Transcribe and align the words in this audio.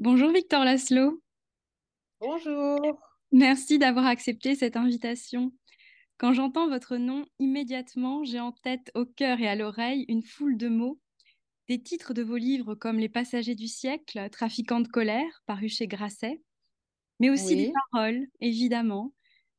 Bonjour 0.00 0.32
Victor 0.32 0.64
Laszlo, 0.64 1.22
Bonjour. 2.20 2.80
merci 3.32 3.78
d'avoir 3.78 4.06
accepté 4.06 4.54
cette 4.54 4.78
invitation. 4.78 5.52
Quand 6.16 6.32
j'entends 6.32 6.70
votre 6.70 6.96
nom, 6.96 7.26
immédiatement, 7.38 8.24
j'ai 8.24 8.40
en 8.40 8.52
tête, 8.52 8.90
au 8.94 9.04
cœur 9.04 9.40
et 9.40 9.46
à 9.46 9.56
l'oreille, 9.56 10.06
une 10.08 10.22
foule 10.22 10.56
de 10.56 10.68
mots, 10.68 10.98
des 11.68 11.82
titres 11.82 12.14
de 12.14 12.22
vos 12.22 12.38
livres 12.38 12.74
comme 12.74 12.98
Les 12.98 13.10
Passagers 13.10 13.54
du 13.54 13.68
siècle, 13.68 14.26
Trafiquants 14.32 14.80
de 14.80 14.88
colère, 14.88 15.42
paru 15.44 15.68
chez 15.68 15.86
Grasset, 15.86 16.40
mais 17.18 17.28
aussi 17.28 17.54
des 17.54 17.72
paroles, 17.92 18.26
évidemment, 18.40 19.12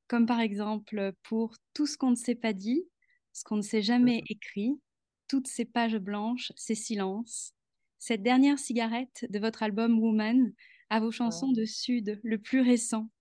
comme 0.08 0.26
par 0.26 0.40
exemple 0.40 1.14
pour 1.22 1.56
Tout 1.76 1.86
ce 1.86 2.00
qu'on 2.00 2.10
ne 2.10 2.16
s'est 2.16 2.34
pas 2.34 2.54
dit, 2.54 2.84
ce 3.32 3.44
qu'on 3.44 3.58
ne 3.58 3.62
s'est 3.62 3.84
jamais 3.84 4.24
écrit, 4.28 4.72
toutes 5.28 5.46
ces 5.46 5.66
pages 5.66 6.00
blanches, 6.00 6.52
ces 6.56 6.74
silences, 6.74 7.54
cette 8.02 8.24
dernière 8.24 8.58
cigarette 8.58 9.28
de 9.30 9.38
votre 9.38 9.62
album 9.62 10.00
Woman, 10.00 10.54
à 10.90 11.00
vos 11.00 11.12
chansons 11.12 11.50
ouais, 11.50 11.54
de 11.54 11.66
Sud, 11.66 12.20
le 12.24 12.40
plus 12.40 12.62
récent. 12.62 13.12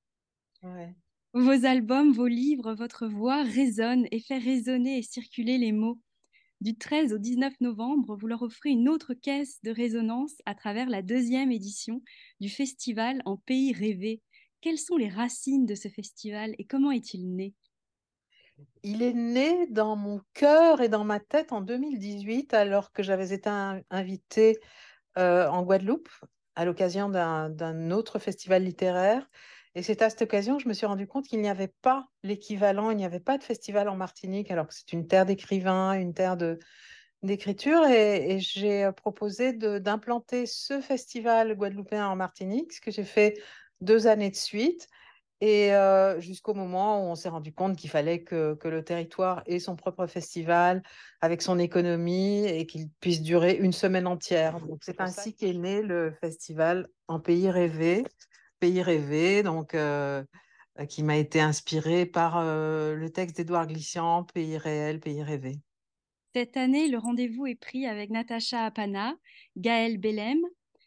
ouais. 0.63 0.95
Vos 1.35 1.67
albums, 1.67 2.13
vos 2.13 2.27
livres, 2.27 2.73
votre 2.73 3.07
voix 3.07 3.43
résonnent 3.43 4.09
et 4.11 4.21
fait 4.21 4.39
résonner 4.39 4.97
et 4.97 5.03
circuler 5.03 5.59
les 5.59 5.73
mots. 5.73 6.01
Du 6.63 6.79
13 6.79 7.13
au 7.13 7.19
19 7.19 7.61
novembre, 7.61 8.17
vous 8.17 8.27
leur 8.27 8.41
offrez 8.41 8.71
une 8.71 8.89
autre 8.89 9.13
caisse 9.13 9.61
de 9.63 9.71
résonance 9.71 10.37
à 10.47 10.55
travers 10.55 10.89
la 10.89 11.03
deuxième 11.03 11.53
édition 11.53 12.03
du 12.41 12.49
festival 12.49 13.21
En 13.27 13.37
Pays 13.37 13.75
Rêvé. 13.75 14.23
Quelles 14.63 14.79
sont 14.79 14.97
les 14.97 15.11
racines 15.11 15.67
de 15.67 15.75
ce 15.75 15.89
festival 15.89 16.55
et 16.59 16.65
comment 16.65 16.91
est-il 16.91 17.35
né? 17.37 17.55
Il 18.83 19.03
est 19.03 19.13
né 19.13 19.67
dans 19.69 19.97
mon 19.97 20.21
cœur 20.35 20.81
et 20.81 20.89
dans 20.89 21.05
ma 21.05 21.21
tête 21.21 21.53
en 21.53 21.61
2018, 21.61 22.55
alors 22.55 22.93
que 22.93 23.03
j'avais 23.03 23.33
été 23.33 23.49
in- 23.49 23.83
invitée 23.91 24.59
euh, 25.19 25.49
en 25.49 25.63
Guadeloupe 25.63 26.09
à 26.57 26.65
l'occasion 26.65 27.09
d'un 27.09 27.91
autre 27.91 28.19
festival 28.19 28.65
littéraire. 28.65 29.29
Et 29.75 29.83
c'est 29.83 30.03
à 30.03 30.11
cette 30.11 30.23
occasion 30.23 30.57
que 30.57 30.63
je 30.65 30.69
me 30.69 30.75
suis 30.75 30.87
rendu 30.87 31.07
compte 31.07 31.27
qu'il 31.27 31.41
n'y 31.41 31.49
avait 31.49 31.73
pas 31.83 32.09
l'équivalent, 32.23 32.91
il 32.91 32.97
n'y 32.97 33.05
avait 33.05 33.21
pas 33.21 33.39
de 33.39 33.45
festival 33.45 33.89
en 33.89 33.97
Martinique, 33.97 34.51
alors 34.51 34.67
que 34.67 34.75
c'est 34.75 34.93
une 34.93 35.07
terre 35.07 35.27
d'écrivains, 35.27 35.93
une 35.93 36.13
terre 36.15 36.37
d'écriture. 37.23 37.87
Et, 37.87 38.33
et 38.35 38.41
j'ai 38.41 38.85
euh, 38.85 38.93
proposé 38.93 39.53
d'implanter 39.53 40.47
ce 40.47 40.81
festival 40.81 41.55
guadeloupéen 41.55 42.07
en 42.09 42.17
Martinique, 42.17 42.73
ce 42.73 42.81
que 42.81 42.91
j'ai 42.91 43.05
fait 43.05 43.41
deux 43.81 44.07
années 44.07 44.31
de 44.31 44.37
suite. 44.37 44.89
Et 45.43 45.73
euh, 45.73 46.21
jusqu'au 46.21 46.53
moment 46.53 47.03
où 47.03 47.11
on 47.11 47.15
s'est 47.15 47.31
rendu 47.31 47.53
compte 47.53 47.77
qu'il 47.77 47.89
fallait 47.89 48.23
que, 48.23 48.55
que 48.55 48.69
le 48.69 48.85
territoire 48.85 49.43
ait 49.47 49.59
son 49.59 49.75
propre 49.75 50.07
festival 50.07 50.83
avec 51.23 51.41
son 51.41 51.59
économie 51.59 52.45
et 52.45 52.67
qu'il 52.67 52.91
puisse 53.01 53.23
durer 53.23 53.55
une 53.57 53.73
semaine 53.73 54.07
entière. 54.07 54.61
Donc 54.61 54.81
c'est 54.83 55.01
ainsi 55.01 55.35
qu'est 55.35 55.55
né 55.55 55.81
le 55.81 56.13
festival 56.21 56.89
En 57.09 57.21
Pays 57.21 57.51
Rêvé. 57.51 58.05
Pays 58.59 58.83
Rêvé, 58.83 59.43
donc 59.43 59.75
euh, 59.75 60.23
qui 60.89 61.03
m'a 61.03 61.17
été 61.17 61.41
inspiré 61.41 62.07
par 62.07 62.39
euh, 62.39 62.95
le 62.95 63.11
texte 63.11 63.37
d'Édouard 63.37 63.67
Glissant, 63.67 64.25
Pays 64.25 64.59
réel, 64.59 65.01
Pays 65.01 65.23
rêvé. 65.23 65.59
Cette 66.35 66.57
année, 66.57 66.89
le 66.89 66.99
rendez-vous 66.99 67.47
est 67.47 67.57
pris 67.57 67.87
avec 67.87 68.11
Natacha 68.11 68.65
Apana, 68.65 69.15
Gaël 69.57 69.99
Bellem, 69.99 70.39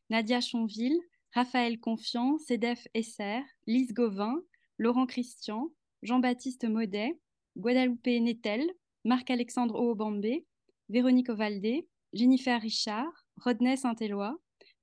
Nadia 0.09 0.39
Chonville, 0.39 0.99
Raphaël 1.33 1.79
Confiant, 1.79 2.37
Cédef 2.37 2.87
Esser, 2.93 3.41
Lise 3.65 3.93
Gauvin, 3.93 4.39
Laurent 4.77 5.07
Christian, 5.07 5.71
Jean-Baptiste 6.03 6.65
Maudet, 6.65 7.19
Guadalupe 7.57 8.21
Nettel, 8.21 8.69
Marc-Alexandre 9.03 9.79
Oobambe, 9.79 10.43
Véronique 10.89 11.29
Ovaldé, 11.29 11.87
Jennifer 12.13 12.61
Richard, 12.61 13.11
Rodney 13.37 13.77
Saint-Éloi, 13.77 14.37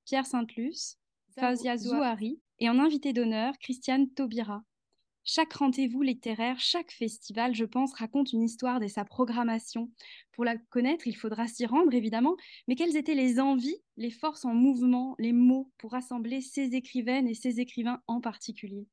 Pierre 0.05 0.27
Sainte-Luce, 0.27 0.99
Fauzia 1.39 1.77
Zouari 1.77 2.41
et 2.59 2.69
en 2.69 2.81
invité 2.81 3.13
d'honneur, 3.13 3.57
Christiane 3.61 4.11
Taubira. 4.11 4.65
Chaque 5.23 5.53
rendez-vous 5.53 6.03
littéraire, 6.03 6.59
chaque 6.59 6.91
festival, 6.91 7.55
je 7.55 7.65
pense, 7.65 7.93
raconte 7.95 8.33
une 8.33 8.43
histoire 8.43 8.81
de 8.81 8.89
sa 8.89 9.05
programmation. 9.05 9.91
Pour 10.33 10.45
la 10.45 10.57
connaître, 10.57 11.07
il 11.07 11.15
faudra 11.15 11.47
s'y 11.47 11.67
rendre, 11.67 11.93
évidemment, 11.93 12.37
mais 12.67 12.75
quelles 12.75 12.97
étaient 12.97 13.15
les 13.15 13.39
envies, 13.39 13.77
les 13.97 14.11
forces 14.11 14.45
en 14.45 14.55
mouvement, 14.55 15.15
les 15.19 15.33
mots 15.33 15.71
pour 15.79 15.93
rassembler 15.93 16.41
ces 16.41 16.75
écrivaines 16.75 17.29
et 17.29 17.35
ces 17.35 17.61
écrivains 17.61 18.01
en 18.07 18.21
particulier? 18.21 18.87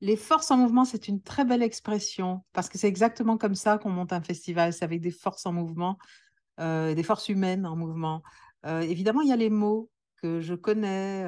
Les 0.00 0.16
forces 0.16 0.50
en 0.50 0.58
mouvement, 0.58 0.84
c'est 0.84 1.08
une 1.08 1.22
très 1.22 1.44
belle 1.44 1.62
expression 1.62 2.42
parce 2.52 2.68
que 2.68 2.76
c'est 2.76 2.88
exactement 2.88 3.38
comme 3.38 3.54
ça 3.54 3.78
qu'on 3.78 3.90
monte 3.90 4.12
un 4.12 4.20
festival, 4.20 4.72
c'est 4.72 4.84
avec 4.84 5.00
des 5.00 5.10
forces 5.10 5.46
en 5.46 5.52
mouvement, 5.52 5.96
euh, 6.60 6.94
des 6.94 7.02
forces 7.02 7.28
humaines 7.28 7.66
en 7.66 7.76
mouvement. 7.76 8.22
Euh, 8.66 8.80
évidemment, 8.80 9.22
il 9.22 9.28
y 9.28 9.32
a 9.32 9.36
les 9.36 9.48
mots 9.48 9.90
que 10.20 10.40
je 10.40 10.54
connais, 10.54 11.24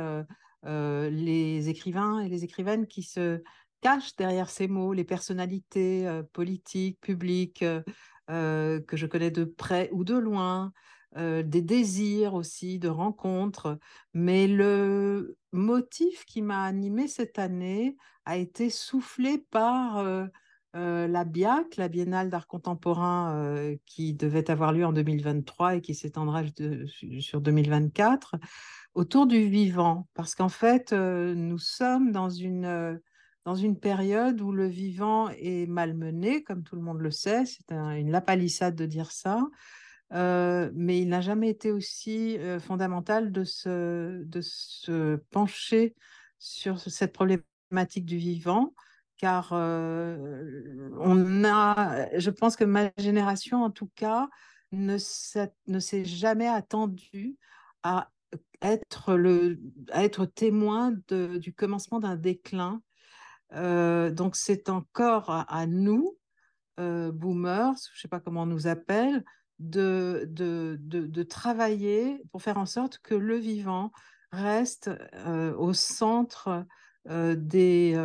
euh, 0.67 1.11
les 1.11 1.69
écrivains 1.69 2.21
et 2.21 2.29
les 2.29 2.45
écrivaines 2.45 2.87
qui 2.87 3.03
se 3.03 3.43
cachent 3.81 4.17
derrière 4.17 4.51
ces 4.51 4.69
mots, 4.69 4.93
les 4.93 5.05
personnalités 5.05 6.07
euh, 6.07 6.23
politiques, 6.33 7.01
publiques 7.01 7.63
euh, 7.63 7.83
euh, 8.31 8.81
que 8.81 8.97
je 8.97 9.07
connais 9.07 9.31
de 9.31 9.45
près 9.45 9.89
ou 9.93 10.05
de 10.05 10.17
loin, 10.17 10.73
des 11.17 11.63
désirs 11.63 12.35
aussi 12.35 12.79
de 12.79 12.89
rencontres. 12.89 13.79
Mais 14.13 14.47
le 14.47 15.39
motif 15.53 16.27
qui 16.27 16.43
m'a 16.43 16.63
animé 16.63 17.09
cette 17.09 17.39
année 17.39 17.97
a 18.27 18.37
été 18.37 18.69
soufflé 18.69 19.39
par 19.51 20.05
la 20.75 21.25
BIAC, 21.25 21.77
la 21.77 21.89
Biennale 21.89 22.29
d'art 22.29 22.47
contemporain, 22.47 23.75
qui 23.87 24.13
devait 24.13 24.51
avoir 24.51 24.73
lieu 24.73 24.85
en 24.85 24.93
2023 24.93 25.77
et 25.77 25.81
qui 25.81 25.95
s'étendra 25.95 26.43
sur 27.21 27.41
2024, 27.41 28.37
autour 28.95 29.27
du 29.27 29.49
vivant. 29.49 30.07
Parce 30.13 30.35
qu'en 30.35 30.51
fait, 30.51 30.93
nous 30.93 31.59
sommes 31.59 32.13
dans 32.13 32.29
une, 32.29 33.01
dans 33.49 33.55
une 33.55 33.81
période 33.81 34.43
où 34.43 34.53
le 34.53 34.67
vivant 34.67 35.31
est 35.31 35.67
malmené, 35.67 36.43
comme 36.43 36.63
tout 36.65 36.77
le 36.77 36.83
monde 36.83 37.01
le 37.01 37.11
sait. 37.11 37.47
C'est 37.47 37.73
un- 37.73 37.97
une 37.97 38.11
lapalissade 38.11 38.77
de 38.77 38.85
dire 38.85 39.11
ça. 39.11 39.43
Euh, 40.13 40.71
mais 40.75 41.01
il 41.01 41.09
n'a 41.09 41.23
jamais 41.23 41.49
été 41.49 41.73
aussi 41.73 42.37
euh, 42.41 42.61
fondamental 42.61 43.33
de 43.33 43.45
se, 43.45 45.17
pencher 45.31 45.95
sur 46.39 46.79
cette 46.79 47.15
problématique 47.15 48.05
du 48.05 48.19
vivant, 48.19 48.75
car 49.17 49.55
euh, 49.55 50.91
on 51.01 51.43
a, 51.43 52.07
je 52.19 52.29
pense 52.31 52.55
que 52.55 52.65
ma 52.65 52.91
génération, 52.99 53.63
en 53.65 53.71
tout 53.71 53.91
cas, 53.95 54.29
ne 54.73 54.99
s'est, 54.99 56.05
jamais 56.05 56.49
attendue 56.49 57.39
à 57.83 58.11
être, 58.61 60.27
témoin 60.27 60.93
du 61.09 61.55
commencement 61.55 61.99
d'un 61.99 62.17
déclin. 62.17 62.83
Euh, 63.55 64.11
donc 64.11 64.37
c'est 64.37 64.69
encore 64.69 65.31
à, 65.31 65.67
nous 65.67 66.17
euh, 66.81 67.11
boomers, 67.13 67.75
je 67.93 67.99
ne 67.99 68.01
sais 68.01 68.09
pas 68.09 68.21
comment 68.21 68.43
on 68.43 68.47
nous 68.47 68.67
appelle, 68.67 69.25
de, 69.59 70.25
de, 70.29 70.79
de, 70.81 71.23
travailler 71.25 72.23
pour 72.31 72.43
faire 72.43 72.59
en 72.59 72.67
sorte 72.67 72.99
que 72.99 73.15
le 73.15 73.37
vivant 73.37 73.91
reste 74.31 74.91
euh, 75.27 75.53
au 75.57 75.73
centre 75.73 76.65
des, 77.07 77.97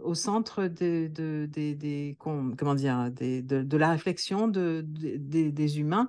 au 0.00 0.14
centre 0.14 0.66
des, 0.66 1.08
de, 1.08 1.46
des, 1.50 1.74
des- 1.74 2.16
com- 2.18 2.54
comment 2.58 2.74
dire, 2.74 3.10
de, 3.10 3.76
la 3.76 3.90
réflexion 3.90 4.48
de, 4.48 4.82
de- 4.86 5.16
des, 5.16 5.52
des 5.52 5.80
humains 5.80 6.08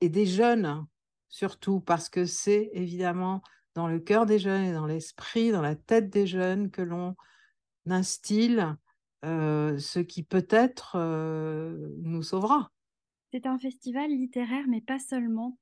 et 0.00 0.08
des 0.08 0.26
jeunes, 0.26 0.84
surtout, 1.28 1.80
parce 1.80 2.08
que 2.08 2.24
c'est 2.24 2.70
évidemment 2.72 3.42
dans 3.74 3.88
le 3.88 3.98
cœur 3.98 4.26
des 4.26 4.38
jeunes 4.38 4.64
et 4.64 4.72
dans 4.72 4.86
l'esprit, 4.86 5.50
dans 5.50 5.62
la 5.62 5.74
tête 5.74 6.10
des 6.10 6.26
jeunes 6.26 6.70
que 6.70 6.82
l'on 6.82 7.16
instille 7.92 8.66
euh, 9.24 9.78
ce 9.78 10.00
qui 10.00 10.22
peut-être 10.22 10.96
euh, 10.96 11.94
nous 12.02 12.22
sauvera. 12.22 12.70
C'est 13.32 13.46
un 13.46 13.58
festival 13.58 14.10
littéraire, 14.10 14.64
mais 14.68 14.82
pas 14.82 14.98
seulement. 14.98 15.58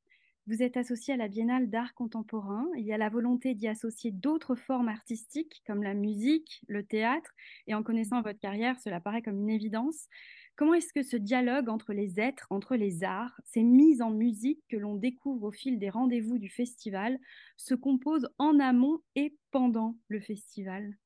Vous 0.48 0.64
êtes 0.64 0.76
associé 0.76 1.14
à 1.14 1.16
la 1.16 1.28
Biennale 1.28 1.70
d'art 1.70 1.94
contemporain. 1.94 2.66
Il 2.76 2.84
y 2.84 2.92
a 2.92 2.98
la 2.98 3.08
volonté 3.08 3.54
d'y 3.54 3.68
associer 3.68 4.10
d'autres 4.10 4.56
formes 4.56 4.88
artistiques 4.88 5.62
comme 5.64 5.84
la 5.84 5.94
musique, 5.94 6.60
le 6.66 6.84
théâtre, 6.84 7.30
et 7.68 7.74
en 7.74 7.84
connaissant 7.84 8.20
votre 8.22 8.40
carrière, 8.40 8.80
cela 8.80 9.00
paraît 9.00 9.22
comme 9.22 9.38
une 9.38 9.50
évidence. 9.50 10.08
Comment 10.56 10.74
est-ce 10.74 10.92
que 10.92 11.04
ce 11.04 11.16
dialogue 11.16 11.68
entre 11.68 11.92
les 11.92 12.18
êtres, 12.18 12.48
entre 12.50 12.74
les 12.74 13.04
arts, 13.04 13.40
ces 13.44 13.62
mises 13.62 14.02
en 14.02 14.10
musique 14.10 14.64
que 14.68 14.76
l'on 14.76 14.96
découvre 14.96 15.46
au 15.46 15.52
fil 15.52 15.78
des 15.78 15.90
rendez-vous 15.90 16.38
du 16.38 16.48
festival, 16.48 17.18
se 17.56 17.74
compose 17.74 18.28
en 18.38 18.58
amont 18.58 18.98
et 19.14 19.36
pendant 19.52 19.96
le 20.08 20.20
festival? 20.20 20.96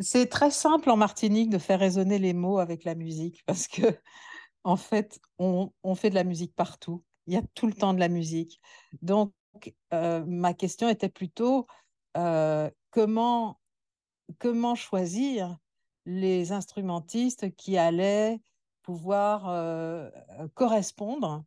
C'est 0.00 0.26
très 0.28 0.50
simple 0.50 0.90
en 0.90 0.96
Martinique 0.96 1.50
de 1.50 1.58
faire 1.58 1.80
résonner 1.80 2.18
les 2.18 2.32
mots 2.32 2.58
avec 2.58 2.84
la 2.84 2.94
musique 2.94 3.42
parce 3.46 3.66
que, 3.66 3.82
en 4.64 4.76
fait, 4.76 5.20
on, 5.38 5.70
fait 5.96 6.10
de 6.10 6.14
la 6.14 6.24
musique 6.24 6.54
partout. 6.54 7.02
Il 7.26 7.34
y 7.34 7.36
a 7.36 7.42
tout 7.54 7.66
le 7.66 7.72
temps 7.72 7.94
de 7.94 8.00
la 8.00 8.08
musique. 8.08 8.60
Donc, 9.02 9.32
euh, 9.92 10.24
ma 10.26 10.54
question 10.54 10.88
était 10.88 11.08
plutôt 11.08 11.66
euh, 12.16 12.70
comment, 12.90 13.58
comment 14.38 14.74
choisir 14.74 15.56
les 16.06 16.52
instrumentistes 16.52 17.54
qui 17.56 17.76
allaient 17.76 18.40
pouvoir 18.82 19.48
euh, 19.48 20.10
correspondre 20.54 21.44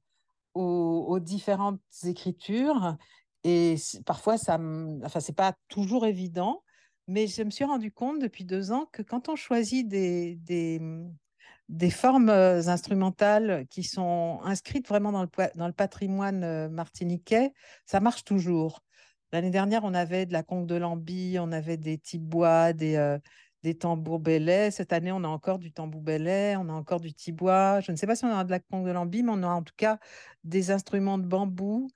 aux, 0.53 1.05
aux 1.07 1.19
différentes 1.19 1.81
écritures? 2.03 2.97
Et 3.43 3.75
parfois, 4.05 4.37
ça, 4.37 4.59
enfin, 5.03 5.19
c'est 5.19 5.35
pas 5.35 5.53
toujours 5.69 6.05
évident, 6.05 6.63
mais 7.07 7.27
je 7.27 7.43
me 7.43 7.49
suis 7.49 7.65
rendu 7.65 7.91
compte 7.91 8.19
depuis 8.19 8.45
deux 8.45 8.71
ans 8.71 8.87
que 8.91 9.01
quand 9.01 9.29
on 9.29 9.35
choisit 9.35 9.87
des, 9.87 10.35
des, 10.37 10.81
des 11.69 11.89
formes 11.89 12.29
instrumentales 12.29 13.65
qui 13.69 13.83
sont 13.83 14.39
inscrites 14.43 14.87
vraiment 14.87 15.11
dans 15.11 15.23
le, 15.23 15.29
dans 15.55 15.67
le 15.67 15.73
patrimoine 15.73 16.69
martiniquais, 16.69 17.53
ça 17.85 17.99
marche 17.99 18.23
toujours. 18.23 18.81
L'année 19.31 19.49
dernière, 19.51 19.83
on 19.85 19.93
avait 19.93 20.25
de 20.25 20.33
la 20.33 20.43
conque 20.43 20.67
de 20.67 20.75
lambi, 20.75 21.37
on 21.39 21.51
avait 21.51 21.77
des 21.77 21.97
tibois, 21.97 22.73
des, 22.73 23.17
des 23.63 23.77
tambours 23.77 24.19
belais. 24.19 24.71
Cette 24.71 24.93
année, 24.93 25.11
on 25.11 25.23
a 25.23 25.27
encore 25.27 25.59
du 25.59 25.71
tambour 25.71 26.01
belais, 26.01 26.55
on 26.57 26.69
a 26.69 26.73
encore 26.73 26.99
du 26.99 27.13
tibois. 27.13 27.79
Je 27.81 27.91
ne 27.91 27.97
sais 27.97 28.07
pas 28.07 28.15
si 28.15 28.25
on 28.25 28.35
a 28.35 28.43
de 28.43 28.51
la 28.51 28.59
conque 28.59 28.85
de 28.85 28.91
lambi, 28.91 29.23
mais 29.23 29.31
on 29.33 29.43
a 29.43 29.47
en 29.47 29.63
tout 29.63 29.73
cas 29.77 29.99
des 30.43 30.71
instruments 30.71 31.17
de 31.17 31.25
bambou. 31.25 31.87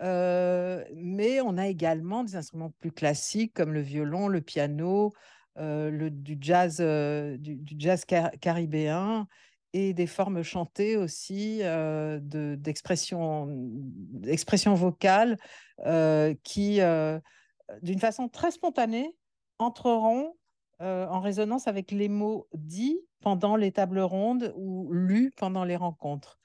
Euh, 0.00 0.84
mais 0.94 1.40
on 1.40 1.58
a 1.58 1.66
également 1.66 2.24
des 2.24 2.36
instruments 2.36 2.72
plus 2.80 2.92
classiques 2.92 3.52
comme 3.54 3.72
le 3.72 3.80
violon, 3.80 4.28
le 4.28 4.40
piano, 4.40 5.12
euh, 5.58 5.90
le, 5.90 6.10
du 6.10 6.38
jazz, 6.40 6.78
euh, 6.80 7.36
du, 7.36 7.60
jazz 7.78 8.04
caribéen 8.04 9.26
et 9.72 9.92
des 9.92 10.06
formes 10.06 10.42
chantées 10.42 10.96
aussi 10.96 11.58
d'expression 12.22 13.46
de, 13.46 14.74
vocale 14.74 15.36
qui, 16.42 16.80
d'une 17.82 18.00
façon 18.00 18.28
très 18.28 18.50
spontanée, 18.50 19.14
entreront 19.58 20.34
en 20.80 21.20
résonance 21.20 21.68
avec 21.68 21.92
les 21.92 22.08
mots 22.08 22.48
dits 22.52 22.98
pendant 23.20 23.54
les 23.54 23.70
tables 23.70 24.00
rondes 24.00 24.52
ou 24.56 24.92
lus 24.92 25.30
pendant 25.36 25.62
les 25.62 25.76
rencontres. 25.76 26.39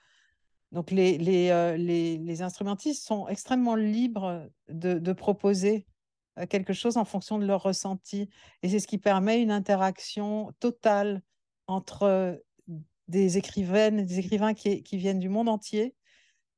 Donc 0.76 0.92
les, 0.92 1.18
euh, 1.52 1.78
les, 1.78 2.18
les, 2.18 2.42
instrumentistes 2.42 3.08
sont 3.08 3.30
extrêmement 3.30 3.76
libres 3.76 4.46
de, 4.68 5.14
proposer 5.14 5.88
euh, 6.38 6.46
quelque 6.46 6.74
chose 6.74 6.98
en 6.98 7.06
fonction 7.06 7.40
de 7.40 7.46
leur 7.46 7.64
ressenti. 7.64 8.30
Et 8.62 8.68
c'est 8.68 8.80
ce 8.80 8.88
qui 8.88 8.98
permet 8.98 9.42
une 9.42 9.52
interaction 9.52 10.52
totale 10.60 11.22
entre 11.68 12.44
des 13.08 13.38
écrivaines 13.38 14.06
des 14.06 14.20
écrivains 14.20 14.54
qui, 14.54 14.84
qui, 14.84 14.98
viennent 14.98 15.20
du 15.20 15.30
monde 15.30 15.48
entier 15.48 15.96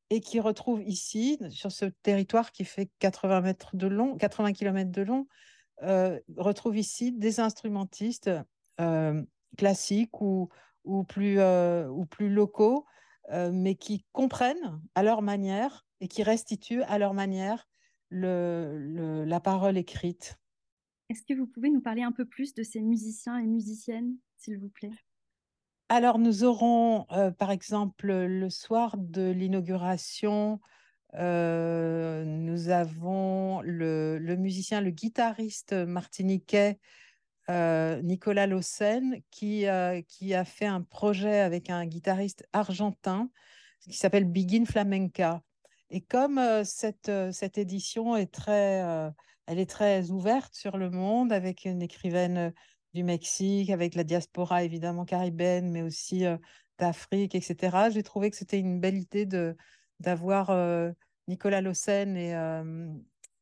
et 0.09 0.19
qui 0.19 0.39
retrouvent 0.39 0.81
ici, 0.81 1.37
sur 1.51 1.71
ce 1.71 1.85
territoire 1.85 2.51
qui 2.51 2.65
fait 2.65 2.89
80, 2.97 3.41
mètres 3.41 3.75
de 3.75 3.85
long, 3.85 4.17
80 4.17 4.53
km 4.53 4.89
de 4.89 5.01
long, 5.03 5.27
euh, 5.83 6.19
retrouvent 6.37 6.77
ici 6.77 7.11
des 7.11 7.39
instrumentistes 7.39 8.31
euh, 8.81 9.21
classiques 9.59 10.21
ou, 10.21 10.49
ou, 10.85 11.03
plus, 11.03 11.39
ou 11.39 12.05
plus 12.07 12.29
locaux 12.29 12.87
euh, 13.31 13.51
mais 13.53 13.75
qui 13.75 14.06
comprennent 14.12 14.81
à 14.95 15.03
leur 15.03 15.21
manière 15.21 15.85
et 16.00 16.07
qui 16.07 16.24
restituent 16.24 16.83
à 16.83 16.97
leur 16.97 17.13
manière 17.13 17.68
le, 18.09 19.25
la 19.25 19.39
parole 19.39 19.77
écrite. 19.77 20.38
Est-ce 21.09 21.24
que 21.24 21.33
vous 21.33 21.47
pouvez 21.47 21.69
nous 21.69 21.81
parler 21.81 22.03
un 22.03 22.12
peu 22.12 22.25
plus 22.25 22.53
de 22.53 22.63
ces 22.63 22.81
musiciens 22.81 23.38
et 23.38 23.47
musiciennes, 23.47 24.15
s'il 24.38 24.57
vous 24.57 24.69
plaît? 24.69 24.91
Alors, 25.89 26.19
nous 26.19 26.44
aurons, 26.44 27.06
euh, 27.12 27.31
par 27.31 27.51
exemple, 27.51 28.07
le 28.07 28.50
soir 28.50 28.97
de 28.97 29.30
l'inauguration, 29.31 30.59
euh, 31.13 32.25
nous 32.25 32.69
avons 32.69 33.62
le, 33.62 34.18
le, 34.19 34.35
musicien, 34.35 34.81
le 34.81 34.89
guitariste 34.89 35.71
martiniquais 35.73 36.80
euh, 37.49 38.01
Nicolas 38.01 38.45
Lossen, 38.45 39.21
qui, 39.31 39.67
euh, 39.67 40.01
qui 40.01 40.33
a 40.33 40.44
fait 40.44 40.65
un 40.65 40.81
projet 40.81 41.39
avec 41.39 41.69
un 41.69 41.85
guitariste 41.85 42.45
argentin 42.51 43.29
qui 43.79 43.94
s'appelle 43.94 44.25
Begin 44.25 44.65
Flamenca. 44.65 45.41
Et 45.89 46.01
comme 46.01 46.39
euh, 46.39 46.65
cette, 46.65 47.09
cette 47.31 47.57
édition 47.57 48.17
est 48.17 48.33
très, 48.33 48.83
elle 49.45 49.59
est 49.59 49.69
très 49.69 50.11
ouverte 50.11 50.53
sur 50.55 50.77
le 50.77 50.89
monde, 50.89 51.31
avec 51.31 51.63
une 51.63 51.81
écrivaine 51.81 52.53
du 52.94 53.03
Mexique, 53.03 53.69
avec 53.69 53.95
la 53.95 54.03
diaspora 54.03 54.63
évidemment 54.63 55.05
caribéenne, 55.05 55.71
mais 55.71 55.83
aussi 55.83 56.25
d'Afrique, 56.79 57.33
etc., 57.33 57.89
j'ai 57.91 58.03
trouvé 58.03 58.29
que 58.29 58.35
c'était 58.35 58.59
une 58.59 58.81
belle 58.81 58.97
idée 58.97 59.25
de, 59.25 59.55
d'avoir 60.01 60.51
Nicolas 61.29 61.61
Lossen 61.61 62.17
et, 62.17 62.33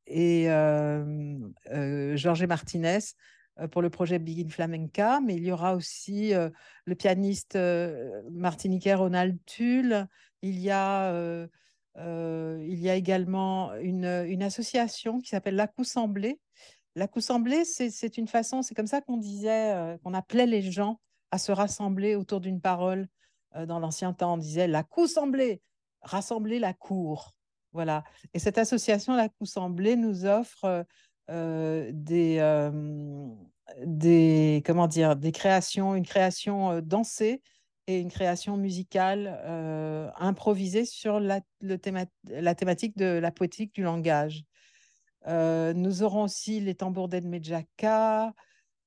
et 0.06 0.48
Jorge 2.16 2.46
Martinez 2.46 3.00
pour 3.72 3.82
le 3.82 3.90
projet 3.90 4.20
Begin 4.20 4.50
Flamenca, 4.50 5.20
mais 5.22 5.36
il 5.36 5.46
y 5.46 5.52
aura 5.52 5.76
aussi 5.76 6.34
euh, 6.34 6.50
le 6.86 6.96
pianiste 6.96 7.56
euh, 7.56 8.22
martiniquais 8.32 8.94
Ronald 8.94 9.38
Tulle. 9.46 10.08
Il 10.42 10.60
y 10.60 10.70
a, 10.70 11.12
il 11.98 12.80
y 12.80 12.90
a 12.90 12.96
également 12.96 13.74
une, 13.76 14.44
association 14.44 15.20
qui 15.22 15.30
s'appelle 15.30 15.56
La 15.56 15.68
Coussemblée. 15.68 16.40
La 16.96 17.08
Coussemblée, 17.08 17.66
c'est 17.66 18.18
une 18.18 18.28
façon, 18.28 18.62
c'est 18.62 18.76
comme 18.76 18.86
ça 18.86 19.02
qu'on 19.02 19.18
disait, 19.18 19.98
qu'on 20.04 20.14
appelait 20.14 20.46
les 20.46 20.62
gens 20.62 21.00
à 21.32 21.40
se 21.40 21.52
rassembler 21.52 22.16
autour 22.16 22.42
d'une 22.42 22.62
parole. 22.62 23.08
dans 23.56 23.80
l'ancien 23.80 24.14
temps, 24.14 24.36
on 24.36 24.38
disait 24.38 24.68
la 24.68 24.84
Coussemblée, 24.84 25.62
rassembler 26.02 26.60
la 26.60 26.74
cour. 26.74 27.36
Voilà. 27.76 28.06
Et 28.34 28.40
cette 28.40 28.58
association, 28.58 29.16
la 29.16 29.28
Coussemblée, 29.28 29.98
nous 29.98 30.26
offre 30.26 30.64
euh, 30.64 30.84
des, 31.30 32.38
euh, 32.40 33.28
des, 33.86 34.64
comment 34.66 34.88
dire, 34.88 35.16
des 35.16 35.32
créations, 35.32 35.96
une 35.96 36.06
création 36.06 36.72
euh, 36.72 36.82
dansée 36.82 37.42
et 37.88 38.00
une 38.00 38.10
création 38.10 38.58
musicale 38.58 39.28
improvisée 40.18 40.86
sur 40.86 41.20
la, 41.20 41.42
le 41.62 41.78
la 42.30 42.56
thématique 42.56 42.98
de 42.98 43.06
la 43.06 43.32
poétique 43.32 43.76
du 43.76 43.84
langage. 43.84 44.44
nous 45.28 46.02
aurons 46.02 46.24
aussi 46.24 46.60
les 46.62 46.74
tambours 46.74 47.10
d'Edmejaka, 47.10 48.34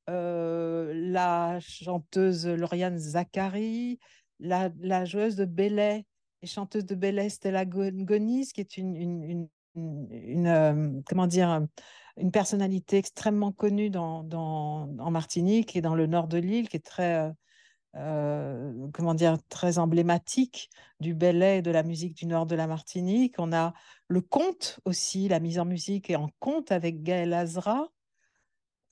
la 0.08 1.58
chanteuse 1.60 2.44
Lauriane 2.48 2.98
Zachary, 2.98 4.00
la, 4.40 4.70
la 4.80 5.04
joueuse 5.04 5.36
de 5.36 5.44
Belay 5.44 6.04
et 6.42 6.46
chanteuse 6.48 6.84
de 6.84 6.96
Belay 6.96 7.28
Stella 7.28 7.64
Gonis, 7.64 8.48
qui 8.52 8.60
est 8.60 8.76
une, 8.78 8.96
une, 8.96 9.48
une, 9.76 10.08
une 10.10 11.02
comment 11.06 11.28
dire, 11.28 11.66
une 12.20 12.30
personnalité 12.30 12.98
extrêmement 12.98 13.52
connue 13.52 13.90
en 13.96 15.10
Martinique 15.10 15.76
et 15.76 15.80
dans 15.80 15.94
le 15.94 16.06
nord 16.06 16.28
de 16.28 16.38
l'île, 16.38 16.68
qui 16.68 16.76
est 16.76 16.84
très, 16.84 17.14
euh, 17.14 17.30
euh, 17.96 18.88
comment 18.92 19.14
dire, 19.14 19.38
très 19.48 19.78
emblématique 19.78 20.70
du 21.00 21.14
ballet 21.14 21.58
et 21.58 21.62
de 21.62 21.70
la 21.70 21.82
musique 21.82 22.14
du 22.14 22.26
nord 22.26 22.46
de 22.46 22.54
la 22.54 22.66
Martinique. 22.66 23.36
On 23.38 23.52
a 23.52 23.72
le 24.08 24.20
conte 24.20 24.80
aussi, 24.84 25.28
la 25.28 25.40
mise 25.40 25.58
en 25.58 25.64
musique 25.64 26.10
et 26.10 26.16
en 26.16 26.28
conte 26.38 26.72
avec 26.72 27.02
Gaël 27.02 27.32
Azra. 27.32 27.88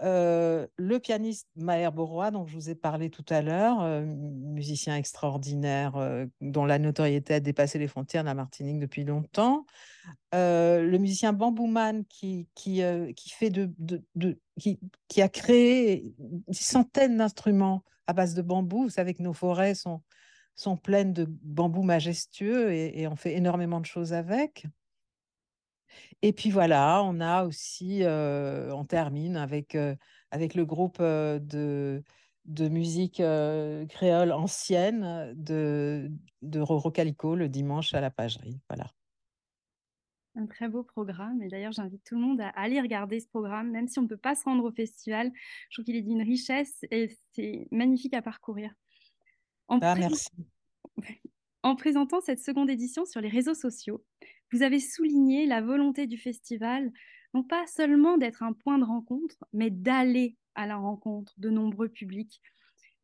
Euh, 0.02 0.66
le 0.76 0.98
pianiste 0.98 1.48
Maher 1.56 1.92
Borois, 1.92 2.30
dont 2.30 2.46
je 2.46 2.54
vous 2.54 2.70
ai 2.70 2.74
parlé 2.74 3.08
tout 3.10 3.24
à 3.28 3.40
l'heure, 3.42 3.80
musicien 4.04 4.96
extraordinaire 4.96 6.26
dont 6.40 6.64
la 6.64 6.78
notoriété 6.78 7.34
a 7.34 7.40
dépassé 7.40 7.78
les 7.78 7.88
frontières 7.88 8.22
de 8.22 8.28
la 8.28 8.34
Martinique 8.34 8.78
depuis 8.78 9.04
longtemps. 9.04 9.64
Euh, 10.34 10.82
le 10.82 10.98
musicien 10.98 11.32
Bambouman 11.32 12.04
qui, 12.04 12.48
qui, 12.54 12.82
euh, 12.82 13.12
qui, 13.12 13.30
fait 13.30 13.50
de, 13.50 13.72
de, 13.78 14.38
qui, 14.58 14.78
qui, 15.08 15.22
a 15.22 15.28
créé 15.28 16.14
des 16.18 16.54
centaines 16.54 17.16
d'instruments 17.16 17.82
à 18.06 18.12
base 18.12 18.34
de 18.34 18.42
bambou. 18.42 18.84
Vous 18.84 18.90
savez 18.90 19.14
que 19.14 19.22
nos 19.22 19.32
forêts 19.32 19.74
sont, 19.74 20.02
sont 20.54 20.76
pleines 20.76 21.12
de 21.12 21.26
bambous 21.42 21.82
majestueux 21.82 22.72
et, 22.72 23.06
on 23.08 23.16
fait 23.16 23.34
énormément 23.34 23.80
de 23.80 23.86
choses 23.86 24.12
avec. 24.12 24.66
Et 26.22 26.32
puis 26.32 26.50
voilà, 26.50 27.02
on 27.04 27.20
a 27.20 27.44
aussi, 27.44 28.02
euh, 28.02 28.72
on 28.74 28.84
termine 28.84 29.36
avec, 29.36 29.76
avec 30.30 30.54
le 30.54 30.64
groupe 30.64 31.00
de, 31.00 32.02
de 32.44 32.68
musique 32.68 33.22
créole 33.88 34.32
ancienne 34.32 35.32
de, 35.36 36.10
de 36.42 36.60
Roro 36.60 36.90
Calico 36.90 37.34
le 37.34 37.48
dimanche 37.48 37.94
à 37.94 38.00
la 38.00 38.10
pagerie. 38.10 38.60
Voilà 38.68 38.86
un 40.36 40.46
très 40.46 40.68
beau 40.68 40.82
programme. 40.82 41.42
Et 41.42 41.48
d'ailleurs, 41.48 41.72
j'invite 41.72 42.04
tout 42.04 42.14
le 42.14 42.20
monde 42.20 42.40
à 42.40 42.48
aller 42.50 42.80
regarder 42.80 43.20
ce 43.20 43.26
programme, 43.26 43.70
même 43.70 43.88
si 43.88 43.98
on 43.98 44.02
ne 44.02 44.08
peut 44.08 44.16
pas 44.16 44.34
se 44.34 44.44
rendre 44.44 44.64
au 44.64 44.70
festival. 44.70 45.32
Je 45.70 45.76
trouve 45.76 45.84
qu'il 45.84 45.96
est 45.96 46.02
d'une 46.02 46.22
richesse 46.22 46.84
et 46.90 47.16
c'est 47.32 47.66
magnifique 47.70 48.14
à 48.14 48.22
parcourir. 48.22 48.72
En, 49.68 49.78
ah, 49.80 49.94
merci. 49.96 50.28
en 51.62 51.74
présentant 51.74 52.20
cette 52.20 52.40
seconde 52.40 52.70
édition 52.70 53.04
sur 53.04 53.20
les 53.20 53.28
réseaux 53.28 53.54
sociaux, 53.54 54.04
vous 54.52 54.62
avez 54.62 54.80
souligné 54.80 55.46
la 55.46 55.60
volonté 55.60 56.06
du 56.06 56.18
festival, 56.18 56.90
non 57.34 57.42
pas 57.42 57.66
seulement 57.66 58.16
d'être 58.16 58.42
un 58.42 58.52
point 58.52 58.78
de 58.78 58.84
rencontre, 58.84 59.44
mais 59.52 59.70
d'aller 59.70 60.36
à 60.54 60.66
la 60.66 60.76
rencontre 60.76 61.34
de 61.38 61.50
nombreux 61.50 61.88
publics. 61.88 62.40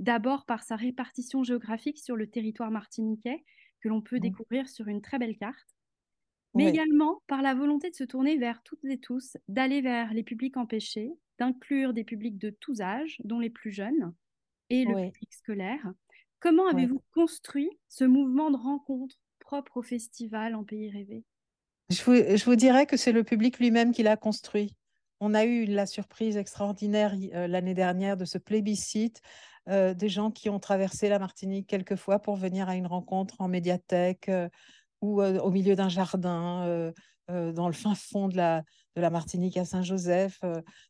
D'abord 0.01 0.47
par 0.47 0.63
sa 0.63 0.77
répartition 0.77 1.45
géographique 1.45 1.99
sur 1.99 2.17
le 2.17 2.29
territoire 2.29 2.71
martiniquais, 2.71 3.45
que 3.81 3.89
l'on 3.89 4.01
peut 4.01 4.17
mmh. 4.17 4.21
découvrir 4.21 4.69
sur 4.69 4.89
une 4.89 5.03
très 5.03 5.19
belle 5.19 5.37
carte 5.37 5.77
mais 6.55 6.69
également 6.69 7.23
par 7.27 7.43
la 7.43 7.55
volonté 7.55 7.91
de 7.91 7.95
se 7.95 8.05
tourner 8.05 8.37
vers 8.37 8.63
toutes 8.63 8.85
et 8.85 8.99
tous, 8.99 9.37
d'aller 9.49 9.81
vers 9.81 10.13
les 10.13 10.23
publics 10.23 10.57
empêchés, 10.57 11.11
d'inclure 11.39 11.93
des 11.93 12.05
publics 12.05 12.39
de 12.39 12.51
tous 12.51 12.81
âges, 12.81 13.21
dont 13.25 13.39
les 13.39 13.51
plus 13.51 13.71
jeunes, 13.71 14.15
et 14.71 14.85
le 14.85 14.95
public 15.11 15.33
scolaire. 15.33 15.93
Comment 16.41 16.67
avez-vous 16.67 17.03
construit 17.15 17.71
ce 17.89 18.05
mouvement 18.05 18.51
de 18.51 18.57
rencontre 18.57 19.17
propre 19.39 19.79
au 19.79 19.83
festival 19.83 20.55
en 20.55 20.65
Pays 20.65 20.91
Rêvé? 20.91 21.25
Je 21.93 22.45
vous, 22.45 22.57
dirais 22.57 22.87
que 22.87 22.97
c'est 22.97 23.13
le 23.13 23.23
public 23.23 23.59
lui-même 23.59 23.93
qui 23.93 24.03
l'a 24.03 24.17
construit. 24.17 24.75
On 25.21 25.35
a 25.35 25.45
eu 25.45 25.67
la 25.67 25.85
surprise 25.85 26.37
extraordinaire 26.39 27.15
euh, 27.35 27.47
l'année 27.47 27.75
dernière 27.75 28.17
de 28.17 28.25
ce 28.25 28.39
plébiscite, 28.39 29.21
euh, 29.69 29.93
des 29.93 30.09
gens 30.09 30.31
qui 30.31 30.49
ont 30.49 30.59
traversé 30.59 31.09
la 31.11 31.19
Martinique 31.19 31.69
quelquefois 31.69 32.19
pour 32.19 32.37
venir 32.37 32.69
à 32.69 32.77
une 32.77 32.87
rencontre 32.87 33.41
en 33.41 33.49
médiathèque 33.49 34.31
euh, 34.31 34.49
ou 35.03 35.21
au 35.21 35.51
milieu 35.51 35.75
d'un 35.75 35.89
jardin, 35.89 36.93
dans 37.29 37.67
le 37.67 37.73
fin 37.73 37.97
fond 37.97 38.29
de 38.29 38.37
la, 38.37 38.63
Martinique 39.11 39.57
à 39.57 39.65
Saint-Joseph. 39.65 40.41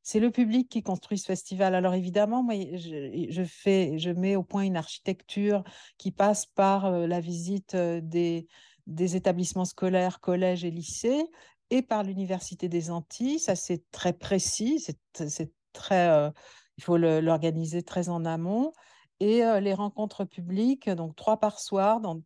C'est 0.02 0.20
le 0.20 0.30
public 0.30 0.68
qui 0.68 0.82
construit 0.82 1.16
ce 1.16 1.24
festival. 1.24 1.74
Alors 1.74 1.94
évidemment, 1.94 2.42
moi, 2.42 2.54
je, 2.74 3.42
fais, 3.46 3.96
je 3.96 4.10
mets 4.10 4.36
au 4.36 4.42
point 4.42 4.64
une 4.64 4.76
architecture 4.76 5.64
qui 5.96 6.10
passe 6.10 6.44
par 6.44 6.90
la 6.90 7.20
visite 7.20 7.74
des, 7.74 8.46
des 8.86 9.16
établissements 9.16 9.64
scolaires, 9.64 10.20
collèges 10.20 10.64
et 10.64 10.70
lycées, 10.70 11.26
et 11.70 11.82
par 11.82 12.02
l'Université 12.02 12.68
des 12.68 12.90
Antilles. 12.90 13.38
Ça, 13.38 13.56
c'est 13.56 13.90
très 13.90 14.12
précis, 14.12 14.78
c'est 14.78 15.52
très, 15.72 16.08
euh, 16.08 16.30
il 16.76 16.84
faut 16.84 16.98
l'organiser 16.98 17.82
très 17.82 18.08
en 18.08 18.24
amont. 18.24 18.72
Et 19.20 19.44
euh, 19.44 19.60
les 19.60 19.72
rencontres 19.72 20.24
publiques, 20.24 20.90
donc 20.90 21.16
trois 21.16 21.38
par 21.38 21.60
soir, 21.60 22.00
dans 22.00 22.20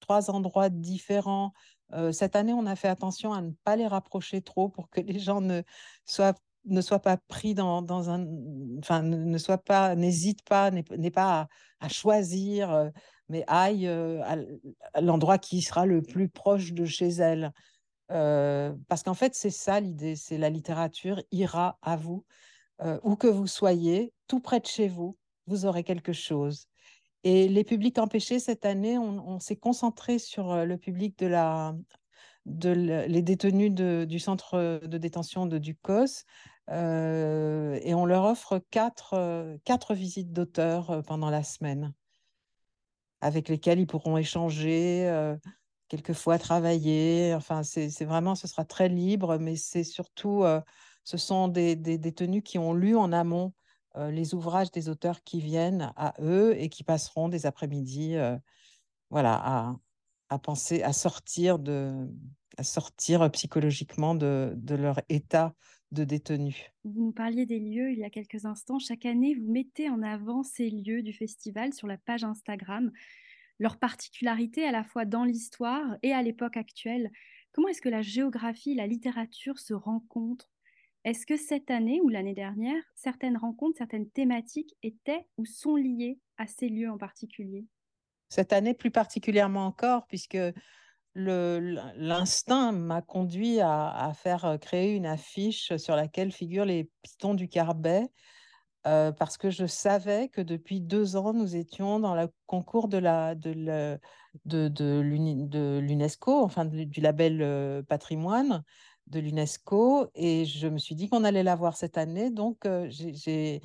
trois 0.00 0.30
endroits 0.30 0.68
différents. 0.68 1.52
Euh, 1.94 2.12
cette 2.12 2.36
année, 2.36 2.52
on 2.52 2.66
a 2.66 2.76
fait 2.76 2.88
attention 2.88 3.32
à 3.32 3.40
ne 3.40 3.52
pas 3.64 3.76
les 3.76 3.86
rapprocher 3.86 4.42
trop 4.42 4.68
pour 4.68 4.90
que 4.90 5.00
les 5.00 5.18
gens 5.18 5.40
ne 5.40 5.62
soient, 6.04 6.34
ne 6.64 6.80
soient 6.80 7.00
pas 7.00 7.16
pris 7.16 7.54
dans, 7.54 7.82
dans 7.82 8.10
un. 8.10 8.26
Enfin, 8.78 9.02
ne, 9.02 9.38
soient 9.38 9.58
pas, 9.58 9.94
n'hésitent 9.94 10.44
pas, 10.44 10.70
n'aient 10.70 11.10
pas 11.10 11.48
à, 11.80 11.88
choisir, 11.88 12.90
mais 13.32 13.44
aillent 13.46 13.88
euh, 13.88 14.22
à, 14.24 15.00
l'endroit 15.00 15.38
qui 15.38 15.62
sera 15.62 15.86
le 15.86 16.02
plus 16.02 16.28
proche 16.28 16.74
de 16.74 16.84
chez 16.84 17.08
elles. 17.08 17.50
Euh, 18.10 18.74
parce 18.88 19.02
qu'en 19.02 19.14
fait, 19.14 19.34
c'est 19.34 19.50
ça 19.50 19.80
l'idée, 19.80 20.16
c'est 20.16 20.36
la 20.36 20.50
littérature 20.50 21.22
ira 21.32 21.78
à 21.80 21.96
vous, 21.96 22.24
euh, 22.82 23.00
où 23.02 23.16
que 23.16 23.26
vous 23.26 23.46
soyez, 23.46 24.12
tout 24.28 24.38
près 24.38 24.60
de 24.60 24.66
chez 24.66 24.86
vous, 24.86 25.16
vous 25.46 25.64
aurez 25.64 25.82
quelque 25.82 26.12
chose. 26.12 26.66
Et 27.24 27.48
les 27.48 27.64
publics 27.64 27.98
empêchés, 27.98 28.38
cette 28.38 28.66
année, 28.66 28.98
on, 28.98 29.38
s'est 29.40 29.56
concentré 29.56 30.18
sur 30.18 30.66
le 30.66 30.76
public 30.76 31.16
de 31.18 31.26
la, 31.26 31.74
de 32.44 32.70
les 32.70 33.22
détenus 33.22 33.72
du 33.72 34.18
centre 34.18 34.80
de 34.84 34.98
détention 34.98 35.46
de 35.46 35.58
Ducos. 35.58 36.24
et 36.68 37.94
on 37.94 38.06
leur 38.06 38.24
offre 38.24 38.60
quatre, 38.70 39.56
quatre 39.64 39.94
visites 39.94 40.32
d'auteurs 40.32 41.04
pendant 41.06 41.30
la 41.30 41.44
semaine, 41.44 41.94
avec 43.22 43.48
lesquels 43.48 43.80
ils 43.80 43.86
pourront 43.86 44.18
échanger, 44.18 45.08
euh, 45.08 45.36
quelquefois 45.88 46.38
travailler. 46.38 47.32
Enfin, 47.34 47.62
c'est 47.62 48.04
vraiment, 48.04 48.34
ce 48.34 48.48
sera 48.48 48.64
très 48.64 48.88
libre, 48.88 49.38
mais 49.38 49.56
c'est 49.56 49.84
surtout, 49.84 50.44
euh, 50.44 50.60
ce 51.04 51.16
sont 51.16 51.48
des, 51.48 51.76
des 51.76 51.98
détenus 51.98 52.42
qui 52.44 52.58
ont 52.58 52.74
lu 52.74 52.96
en 52.96 53.12
amont 53.12 53.54
euh, 53.96 54.10
les 54.10 54.34
ouvrages 54.34 54.72
des 54.72 54.88
auteurs 54.88 55.22
qui 55.22 55.40
viennent 55.40 55.92
à 55.96 56.14
eux 56.20 56.54
et 56.58 56.68
qui 56.68 56.84
passeront 56.84 57.28
des 57.28 57.46
après-midi 57.46 58.16
voilà, 59.10 59.34
à, 59.34 59.76
à 60.32 60.38
penser, 60.38 60.82
à 60.82 60.92
sortir, 60.92 61.58
de, 61.58 62.08
à 62.56 62.64
sortir 62.64 63.30
psychologiquement 63.32 64.14
de, 64.14 64.56
leur 64.70 65.00
état 65.08 65.54
de 65.90 66.04
détenu. 66.04 66.72
Vous 66.84 67.04
nous 67.04 67.12
parliez 67.12 67.44
des 67.44 67.60
lieux 67.60 67.92
il 67.92 67.98
y 67.98 68.04
a 68.04 68.10
quelques 68.10 68.46
instants. 68.46 68.78
Chaque 68.78 69.04
année, 69.04 69.34
vous 69.34 69.52
mettez 69.52 69.90
en 69.90 70.02
avant 70.02 70.42
ces 70.42 70.70
lieux 70.70 71.02
du 71.02 71.12
festival 71.12 71.74
sur 71.74 71.86
la 71.86 71.98
page 71.98 72.24
Instagram, 72.24 72.90
leur 73.58 73.78
particularité 73.78 74.64
à 74.64 74.72
la 74.72 74.84
fois 74.84 75.04
dans 75.04 75.24
l'histoire 75.24 75.96
et 76.02 76.12
à 76.12 76.22
l'époque 76.22 76.56
actuelle. 76.56 77.10
Comment 77.52 77.68
est-ce 77.68 77.82
que 77.82 77.90
la 77.90 78.00
géographie, 78.00 78.74
la 78.74 78.86
littérature 78.86 79.58
se 79.58 79.74
rencontrent? 79.74 80.50
Est-ce 81.04 81.26
que 81.26 81.36
cette 81.36 81.70
année 81.70 82.00
ou 82.00 82.08
l'année 82.08 82.32
dernière, 82.32 82.82
certaines 82.94 83.36
rencontres, 83.36 83.76
certaines 83.76 84.08
thématiques 84.08 84.74
étaient 84.82 85.26
ou 85.36 85.44
sont 85.44 85.76
liées 85.76 86.20
à 86.38 86.46
ces 86.46 86.68
lieux 86.68 86.90
en 86.90 86.96
particulier? 86.96 87.66
Cette 88.32 88.54
année, 88.54 88.72
plus 88.72 88.90
particulièrement 88.90 89.66
encore, 89.66 90.06
puisque 90.06 90.38
l'instinct 91.14 92.72
m'a 92.72 93.02
conduit 93.02 93.60
à, 93.60 94.10
faire 94.14 94.46
euh, 94.46 94.56
créer 94.56 94.94
une 94.94 95.04
affiche 95.04 95.76
sur 95.76 95.96
laquelle 95.96 96.32
figurent 96.32 96.64
les 96.64 96.88
pitons 97.02 97.34
du 97.34 97.50
Carbet, 97.50 98.08
euh, 98.86 99.12
parce 99.12 99.36
que 99.36 99.50
je 99.50 99.66
savais 99.66 100.30
que 100.30 100.40
depuis 100.40 100.80
deux 100.80 101.14
ans, 101.16 101.34
nous 101.34 101.56
étions 101.56 102.00
dans 102.00 102.14
le 102.14 102.28
concours 102.46 102.88
de 102.88 102.96
la, 102.96 103.34
de 103.34 104.00
l'UNESCO, 105.80 106.42
enfin 106.42 106.64
du 106.64 107.02
label 107.02 107.42
euh, 107.42 107.82
patrimoine 107.82 108.64
de 109.08 109.20
l'UNESCO, 109.20 110.06
et 110.14 110.46
je 110.46 110.68
me 110.68 110.78
suis 110.78 110.94
dit 110.94 111.10
qu'on 111.10 111.24
allait 111.24 111.42
l'avoir 111.42 111.76
cette 111.76 111.98
année, 111.98 112.30
donc 112.30 112.66
j'ai 112.88 113.60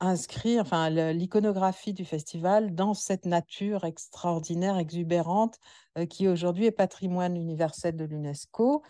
j'ai 0.00 0.06
inscrit 0.06 0.60
enfin, 0.60 0.90
l'iconographie 0.90 1.92
du 1.92 2.04
festival 2.04 2.74
dans 2.74 2.94
cette 2.94 3.26
nature 3.26 3.84
extraordinaire, 3.84 4.78
exubérante, 4.78 5.58
euh, 5.98 6.06
qui 6.06 6.28
aujourd'hui 6.28 6.66
est 6.66 6.70
patrimoine 6.70 7.36
universel 7.36 7.96
de 7.96 8.04
l'UNESCO. 8.04 8.82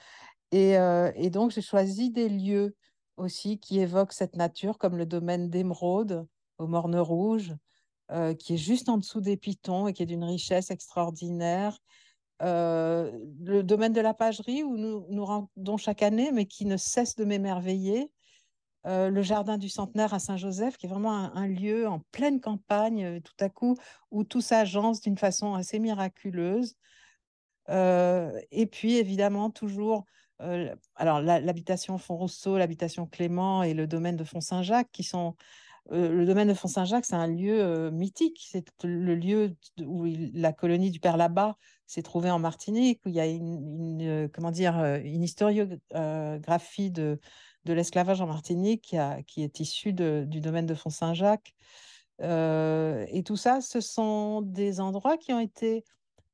Et, 0.52 0.78
euh, 0.78 1.12
et 1.14 1.30
donc, 1.30 1.50
j'ai 1.50 1.62
choisi 1.62 2.10
des 2.10 2.28
lieux 2.28 2.76
aussi 3.16 3.58
qui 3.58 3.80
évoquent 3.80 4.12
cette 4.12 4.36
nature, 4.36 4.78
comme 4.78 4.96
le 4.96 5.06
domaine 5.06 5.48
d'Émeraude 5.50 6.26
au 6.58 6.66
Morne 6.66 6.98
Rouge, 6.98 7.54
euh, 8.12 8.34
qui 8.34 8.54
est 8.54 8.58
juste 8.58 8.88
en 8.88 8.98
dessous 8.98 9.20
des 9.20 9.36
Pitons 9.36 9.88
et 9.88 9.92
qui 9.92 10.02
est 10.02 10.06
d'une 10.06 10.24
richesse 10.24 10.70
extraordinaire. 10.70 11.78
Le 12.40 13.62
domaine 13.62 13.92
de 13.92 14.00
la 14.00 14.12
pagerie, 14.12 14.62
où 14.62 14.76
nous 14.76 15.06
nous 15.08 15.24
rendons 15.24 15.76
chaque 15.78 16.02
année, 16.02 16.32
mais 16.32 16.46
qui 16.46 16.66
ne 16.66 16.76
cesse 16.76 17.16
de 17.16 17.24
m'émerveiller. 17.24 18.10
Euh, 18.86 19.10
le 19.10 19.22
jardin 19.22 19.58
du 19.58 19.68
centenaire 19.68 20.14
à 20.14 20.20
Saint-Joseph, 20.20 20.76
qui 20.76 20.86
est 20.86 20.88
vraiment 20.88 21.12
un, 21.12 21.46
lieu 21.48 21.88
en 21.88 22.00
pleine 22.12 22.40
campagne, 22.40 23.04
euh, 23.04 23.20
tout 23.20 23.34
à 23.40 23.48
coup, 23.48 23.76
où 24.12 24.22
tout 24.22 24.40
s'agence 24.40 25.00
d'une 25.00 25.18
façon 25.18 25.54
assez 25.54 25.80
miraculeuse. 25.80 26.76
Euh, 27.68 28.30
et 28.52 28.66
puis, 28.66 28.96
évidemment, 28.96 29.50
toujours, 29.50 30.04
alors 30.96 31.22
l'habitation 31.22 31.96
Font-Rousseau, 31.96 32.58
l'habitation 32.58 33.06
Clément 33.06 33.62
et 33.62 33.72
le 33.72 33.86
domaine 33.86 34.16
de 34.16 34.24
Font-Saint-Jacques, 34.24 34.90
qui 34.92 35.02
sont. 35.02 35.34
le 35.90 36.24
domaine 36.26 36.48
de 36.48 36.54
Font-Saint-Jacques, 36.54 37.06
c'est 37.06 37.16
un 37.16 37.26
lieu 37.26 37.90
mythique. 37.90 38.46
C'est 38.50 38.66
le 38.84 39.14
lieu 39.14 39.56
où 39.82 40.04
la 40.34 40.52
colonie 40.52 40.90
du 40.90 41.00
Père 41.00 41.16
Labat 41.16 41.56
s'est 41.86 42.02
trouvée 42.02 42.30
en 42.30 42.38
Martinique, 42.38 43.00
où 43.06 43.08
il 43.08 43.14
y 43.14 43.20
a 43.20 43.26
une, 43.26 44.28
comment 44.32 44.50
dire, 44.50 44.76
une 45.02 45.24
historiographie 45.24 46.90
de, 46.90 47.18
de 47.66 47.74
l'esclavage 47.74 48.22
en 48.22 48.26
Martinique 48.26 48.96
qui, 49.26 49.42
est 49.42 49.60
issue 49.60 49.92
de- 49.92 50.24
du 50.26 50.40
domaine 50.40 50.64
de 50.66 50.74
Font-Saint-Jacques. 50.74 51.52
Euh, 52.22 53.04
et 53.10 53.22
tout 53.22 53.36
ça, 53.36 53.60
ce 53.60 53.80
sont 53.82 54.40
des 54.40 54.80
endroits 54.80 55.18
qui 55.18 55.34
ont 55.34 55.40
été 55.40 55.84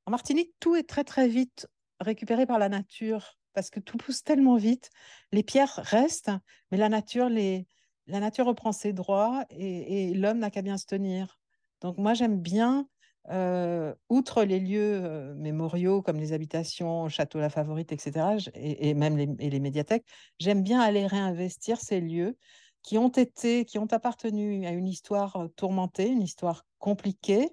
en 0.07 0.11
Martinique, 0.11 0.53
tout 0.61 0.75
est 0.77 0.89
très 0.89 1.05
très 1.05 1.29
vite 1.29 1.69
récupéré 2.01 2.45
par 2.47 2.59
la 2.59 2.69
nature 2.69 3.39
parce 3.53 3.71
que 3.71 3.81
tout 3.81 3.97
pousse 3.97 4.25
tellement 4.25 4.57
vite. 4.57 4.91
Les 5.31 5.43
pierres 5.43 5.75
restent, 5.77 6.33
mais 6.71 6.79
la 6.79 6.89
nature, 6.89 7.29
les... 7.29 7.67
la 8.07 8.19
nature 8.19 8.47
reprend 8.47 8.73
ses 8.73 8.93
droits 8.93 9.45
et 9.51 10.13
l'homme 10.15 10.39
n'a 10.39 10.51
qu'à 10.51 10.63
bien 10.63 10.77
se 10.77 10.87
tenir. 10.87 11.39
Donc 11.81 11.99
moi, 11.99 12.15
j'aime 12.15 12.41
bien, 12.41 12.89
outre 13.29 14.45
les 14.45 14.61
lieux 14.61 15.35
mémoriaux 15.35 16.03
comme 16.03 16.19
les 16.19 16.33
habitations, 16.33 17.09
Château 17.09 17.39
La 17.39 17.51
Favorite, 17.51 17.93
etc., 17.93 18.51
et, 18.55 18.95
même 18.95 19.17
les, 19.17 19.29
et 19.39 19.51
les 19.51 19.61
médiathèques, 19.61 20.07
j'aime 20.39 20.63
bien 20.63 20.81
aller 20.81 21.07
réinvestir 21.07 21.81
ces 21.81 22.01
lieux 22.01 22.37
qui 22.83 22.99
ont 22.99 23.11
été, 23.11 23.65
qui 23.65 23.79
ont 23.79 23.87
appartenu 23.87 24.67
à 24.67 24.73
une 24.73 24.89
histoire 24.89 25.49
tourmentée, 25.57 26.09
une 26.09 26.23
histoire 26.23 26.67
compliquée, 26.79 27.49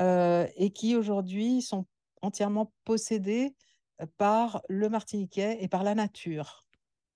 et 0.00 0.70
qui 0.74 0.96
aujourd'hui 0.96 1.60
sont 1.60 1.86
entièrement 2.22 2.72
possédés 2.84 3.54
par 4.16 4.62
le 4.68 4.88
Martiniquais 4.88 5.58
et 5.60 5.68
par 5.68 5.84
la 5.84 5.94
nature. 5.94 6.64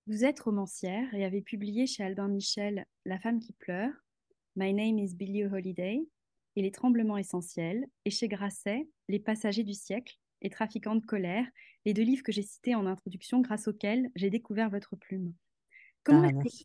Vous 0.07 0.25
êtes 0.25 0.41
romancière 0.41 1.15
et 1.15 1.25
avez 1.25 1.41
publié 1.41 1.87
chez 1.87 2.05
Albin 2.05 2.29
Michel 2.29 2.85
La 3.07 3.19
femme 3.19 3.41
qui 3.41 3.53
pleure, 3.55 3.93
My 4.57 4.75
name 4.75 4.99
is 4.99 5.15
Billie 5.15 5.45
Holiday 5.45 6.01
et 6.57 6.63
Les 6.63 6.71
tremblements 6.71 7.19
essentiels, 7.19 7.87
et 8.05 8.11
chez 8.11 8.29
Grasset 8.29 8.89
Les 9.09 9.19
passagers 9.19 9.65
du 9.65 9.75
siècle 9.75 10.17
et 10.41 10.51
Trafiquants 10.51 10.97
de 10.97 11.05
colère, 11.05 11.47
les 11.85 11.95
deux 11.95 12.03
livres 12.03 12.23
que 12.23 12.33
j'ai 12.33 12.43
cités 12.43 12.75
en 12.75 12.87
introduction 12.87 13.41
grâce 13.41 13.69
auxquels 13.69 14.11
j'ai 14.15 14.31
découvert 14.31 14.71
votre 14.71 14.97
plume. 14.97 15.33
Comment 16.03 16.25
Ah, 16.25 16.29
est-ce 16.29 16.65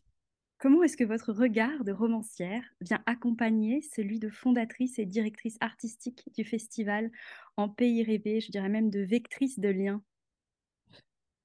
comment 0.58 0.82
est-ce 0.82 0.96
que 0.96 1.04
votre 1.04 1.32
regard 1.32 1.84
de 1.84 1.92
romancière 1.92 2.62
vient 2.80 3.02
accompagner 3.06 3.80
celui 3.82 4.18
de 4.18 4.28
fondatrice 4.28 4.98
et 4.98 5.06
directrice 5.06 5.56
artistique 5.60 6.24
du 6.36 6.44
festival 6.44 7.10
en 7.56 7.68
pays 7.68 8.02
rêvé, 8.02 8.40
je 8.40 8.50
dirais 8.50 8.68
même 8.68 8.90
de 8.90 9.00
vectrice 9.00 9.58
de 9.58 9.68
liens? 9.70 10.02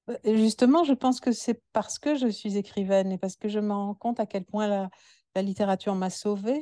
Euh, 0.09 0.35
Justement, 0.35 0.83
je 0.83 0.93
pense 0.93 1.19
que 1.19 1.31
c'est 1.31 1.61
parce 1.73 1.99
que 1.99 2.15
je 2.15 2.27
suis 2.27 2.57
écrivaine 2.57 3.11
et 3.11 3.17
parce 3.17 3.35
que 3.35 3.47
je 3.49 3.59
me 3.59 3.73
rends 3.73 3.95
compte 3.95 4.19
à 4.19 4.25
quel 4.25 4.45
point 4.45 4.67
la, 4.67 4.89
la 5.35 5.41
littérature 5.41 5.95
m'a 5.95 6.09
sauvée 6.09 6.61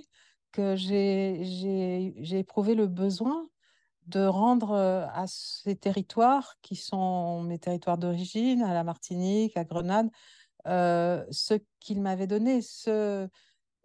que 0.53 0.77
j'ai, 0.77 2.37
éprouvé 2.37 2.75
le 2.75 2.87
besoin 2.87 3.49
de 4.07 4.25
rendre 4.25 4.75
à 4.75 5.25
ces 5.27 5.75
territoires 5.75 6.55
qui 6.61 6.75
sont 6.75 7.43
mes 7.43 7.59
territoires 7.59 7.97
d'origine, 7.97 8.61
à 8.61 8.73
la 8.73 8.83
Martinique, 8.83 9.57
à 9.57 9.65
Grenade, 9.65 10.09
ce 10.65 11.55
qu'ils 11.79 12.01
m'avaient 12.01 12.27
donné, 12.27 12.61
ce, 12.61 13.27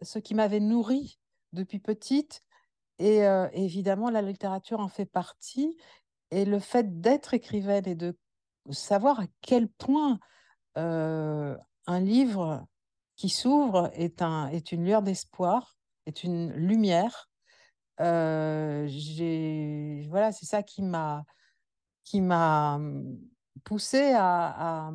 ce 0.03 0.19
qui 0.21 0.35
m'avait 0.35 0.61
nourri 0.61 1.19
depuis 1.53 1.79
petite. 1.81 2.43
Et 2.99 3.23
évidemment, 3.53 4.11
la 4.11 4.23
littérature 4.23 4.81
en 4.81 4.89
fait 4.89 5.07
partie. 5.07 5.77
Et 6.31 6.45
le 6.45 6.59
fait 6.59 7.01
d'être 7.01 7.33
écrivaine 7.33 7.89
et 7.89 7.95
de 7.95 8.17
savoir 8.71 9.21
à 9.21 9.27
quel 9.41 9.69
point 9.69 10.19
un 10.75 12.01
livre 12.01 12.67
qui 13.17 13.29
s'ouvre 13.29 13.91
est, 13.95 14.21
un, 14.23 14.49
est 14.49 14.73
une 14.73 14.85
lueur 14.85 15.03
d'espoir, 15.03 15.78
est 16.09 16.25
une 16.25 16.53
lumière. 16.53 17.29
voilà, 17.99 18.87
c'est 20.33 20.47
ça 20.47 20.63
qui 20.63 20.83
m'a 20.83 21.25
qui 22.05 22.21
m'a 22.23 22.77
hum, 22.77 23.19
poussé 23.65 24.13
à, 24.15 24.89
à, 24.89 24.91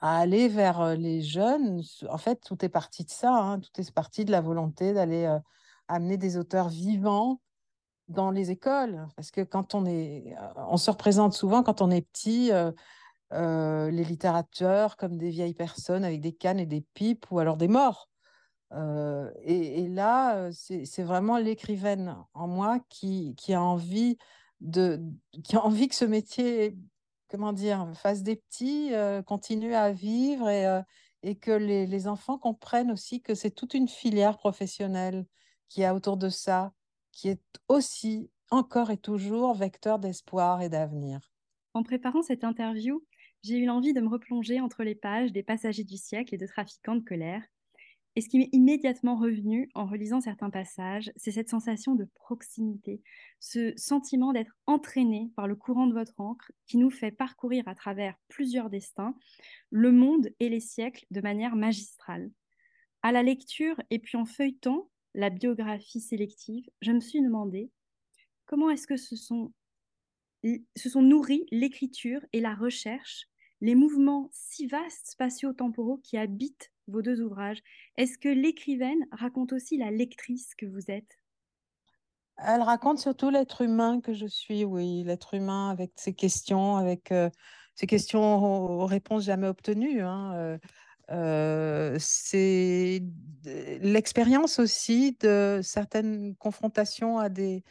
aller 0.00 0.48
vers 0.48 0.94
les 0.96 1.22
jeunes. 1.22 1.82
En 2.10 2.18
fait, 2.18 2.40
tout 2.44 2.64
est 2.64 2.68
parti 2.68 3.04
de 3.04 3.10
ça, 3.10 3.32
hein. 3.32 3.60
tout 3.60 3.70
est 3.80 3.90
parti 3.92 4.24
de 4.24 4.30
la 4.32 4.40
volonté 4.40 4.92
d'aller 4.92 5.38
amener 5.88 6.16
des 6.18 6.36
auteurs 6.36 6.68
vivants 6.68 7.40
dans 8.08 8.30
les 8.30 8.50
écoles. 8.50 9.08
Parce 9.16 9.30
que 9.30 9.40
quand 9.40 9.74
on 9.74 9.86
est, 9.86 10.34
on 10.56 10.76
se 10.76 10.90
représente 10.90 11.32
souvent 11.32 11.62
quand 11.62 11.80
on 11.80 11.90
est 11.90 12.02
petit, 12.02 12.52
euh, 13.32 13.90
les 13.90 14.04
littérateurs 14.04 14.96
comme 14.96 15.18
des 15.18 15.28
vieilles 15.28 15.54
personnes 15.54 16.04
avec 16.04 16.22
des 16.22 16.32
cannes 16.32 16.58
et 16.58 16.66
des 16.66 16.80
pipes 16.94 17.26
ou 17.30 17.38
alors 17.38 17.58
des 17.58 17.68
morts. 17.68 18.07
Et, 18.70 19.88
là, 19.88 20.50
c'est 20.52 21.02
vraiment 21.02 21.38
l'écrivaine 21.38 22.16
en 22.34 22.48
moi 22.48 22.80
qui, 22.88 23.34
a 23.48 23.62
envie 23.62 24.18
de, 24.60 25.00
qui 25.42 25.56
a 25.56 25.64
envie 25.64 25.88
que 25.88 25.94
ce 25.94 26.04
métier, 26.04 26.76
comment 27.28 27.52
dire, 27.52 27.90
fasse 27.94 28.22
des 28.22 28.36
petits, 28.36 28.90
continue 29.26 29.74
à 29.74 29.92
vivre 29.92 30.48
et, 31.22 31.36
que 31.36 31.50
les, 31.50 31.86
les, 31.86 32.08
enfants 32.08 32.38
comprennent 32.38 32.90
aussi 32.90 33.22
que 33.22 33.34
c'est 33.34 33.50
toute 33.50 33.74
une 33.74 33.88
filière 33.88 34.36
professionnelle 34.36 35.26
qui 35.68 35.84
a 35.84 35.94
autour 35.94 36.16
de 36.16 36.28
ça, 36.28 36.72
qui 37.12 37.28
est 37.28 37.42
aussi 37.68 38.30
encore 38.50 38.90
et 38.90 38.96
toujours 38.96 39.54
vecteur 39.54 39.98
d'espoir 39.98 40.62
et 40.62 40.68
d'avenir. 40.68 41.32
En 41.74 41.82
préparant 41.82 42.22
cette 42.22 42.44
interview, 42.44 43.04
j'ai 43.42 43.58
eu 43.58 43.66
l'envie 43.66 43.92
de 43.92 44.00
me 44.00 44.08
replonger 44.08 44.60
entre 44.60 44.82
les 44.82 44.94
pages 44.94 45.32
des 45.32 45.42
Passagers 45.42 45.84
du 45.84 45.96
siècle 45.96 46.34
et 46.34 46.38
de 46.38 46.46
Trafiquants 46.46 46.96
de 46.96 47.04
colère. 47.04 47.42
Et 48.18 48.20
ce 48.20 48.28
qui 48.28 48.38
m'est 48.38 48.48
immédiatement 48.50 49.14
revenu 49.14 49.70
en 49.76 49.86
relisant 49.86 50.20
certains 50.20 50.50
passages, 50.50 51.12
c'est 51.14 51.30
cette 51.30 51.48
sensation 51.48 51.94
de 51.94 52.04
proximité, 52.16 53.00
ce 53.38 53.72
sentiment 53.76 54.32
d'être 54.32 54.56
entraîné 54.66 55.30
par 55.36 55.46
le 55.46 55.54
courant 55.54 55.86
de 55.86 55.92
votre 55.92 56.18
encre 56.18 56.50
qui 56.66 56.78
nous 56.78 56.90
fait 56.90 57.12
parcourir 57.12 57.68
à 57.68 57.76
travers 57.76 58.16
plusieurs 58.26 58.70
destins, 58.70 59.14
le 59.70 59.92
monde 59.92 60.30
et 60.40 60.48
les 60.48 60.58
siècles 60.58 61.06
de 61.12 61.20
manière 61.20 61.54
magistrale. 61.54 62.32
À 63.02 63.12
la 63.12 63.22
lecture 63.22 63.80
et 63.90 64.00
puis 64.00 64.18
en 64.18 64.24
feuilletant 64.24 64.90
la 65.14 65.30
biographie 65.30 66.00
sélective, 66.00 66.68
je 66.80 66.90
me 66.90 67.00
suis 67.00 67.22
demandé 67.22 67.70
comment 68.46 68.68
est-ce 68.68 68.88
que 68.88 68.96
ce 68.96 69.14
sont 69.14 69.52
se 70.74 70.88
sont 70.88 71.02
nourris 71.02 71.46
l'écriture 71.52 72.26
et 72.32 72.40
la 72.40 72.56
recherche, 72.56 73.28
les 73.60 73.76
mouvements 73.76 74.28
si 74.32 74.66
vastes 74.66 75.06
spatio-temporaux 75.06 75.98
qui 75.98 76.16
habitent 76.16 76.72
vos 76.88 77.02
deux 77.02 77.20
ouvrages. 77.20 77.60
Est-ce 77.96 78.18
que 78.18 78.28
l'écrivaine 78.28 79.06
raconte 79.12 79.52
aussi 79.52 79.76
la 79.76 79.90
lectrice 79.90 80.54
que 80.56 80.66
vous 80.66 80.90
êtes? 80.90 81.18
Elle 82.38 82.62
raconte 82.62 82.98
surtout 82.98 83.30
l'être 83.30 83.62
humain 83.62 84.00
que 84.00 84.14
je 84.14 84.26
suis, 84.26 84.64
oui, 84.64 85.02
l'être 85.04 85.34
humain 85.34 85.70
avec 85.70 85.90
ses 85.96 86.14
questions, 86.14 86.76
avec 86.76 87.10
euh, 87.10 87.30
ses 87.74 87.86
questions 87.86 88.22
aux, 88.22 88.86
réponses 88.86 89.24
jamais 89.24 89.48
obtenues. 89.48 90.02
Hein, 90.02 90.34
euh, 90.36 90.58
euh, 91.10 91.96
c'est 91.98 93.02
l'expérience 93.44 94.60
aussi 94.60 95.16
de 95.20 95.60
certaines 95.64 96.36
confrontations 96.36 97.18
à 97.18 97.28
des, 97.28 97.64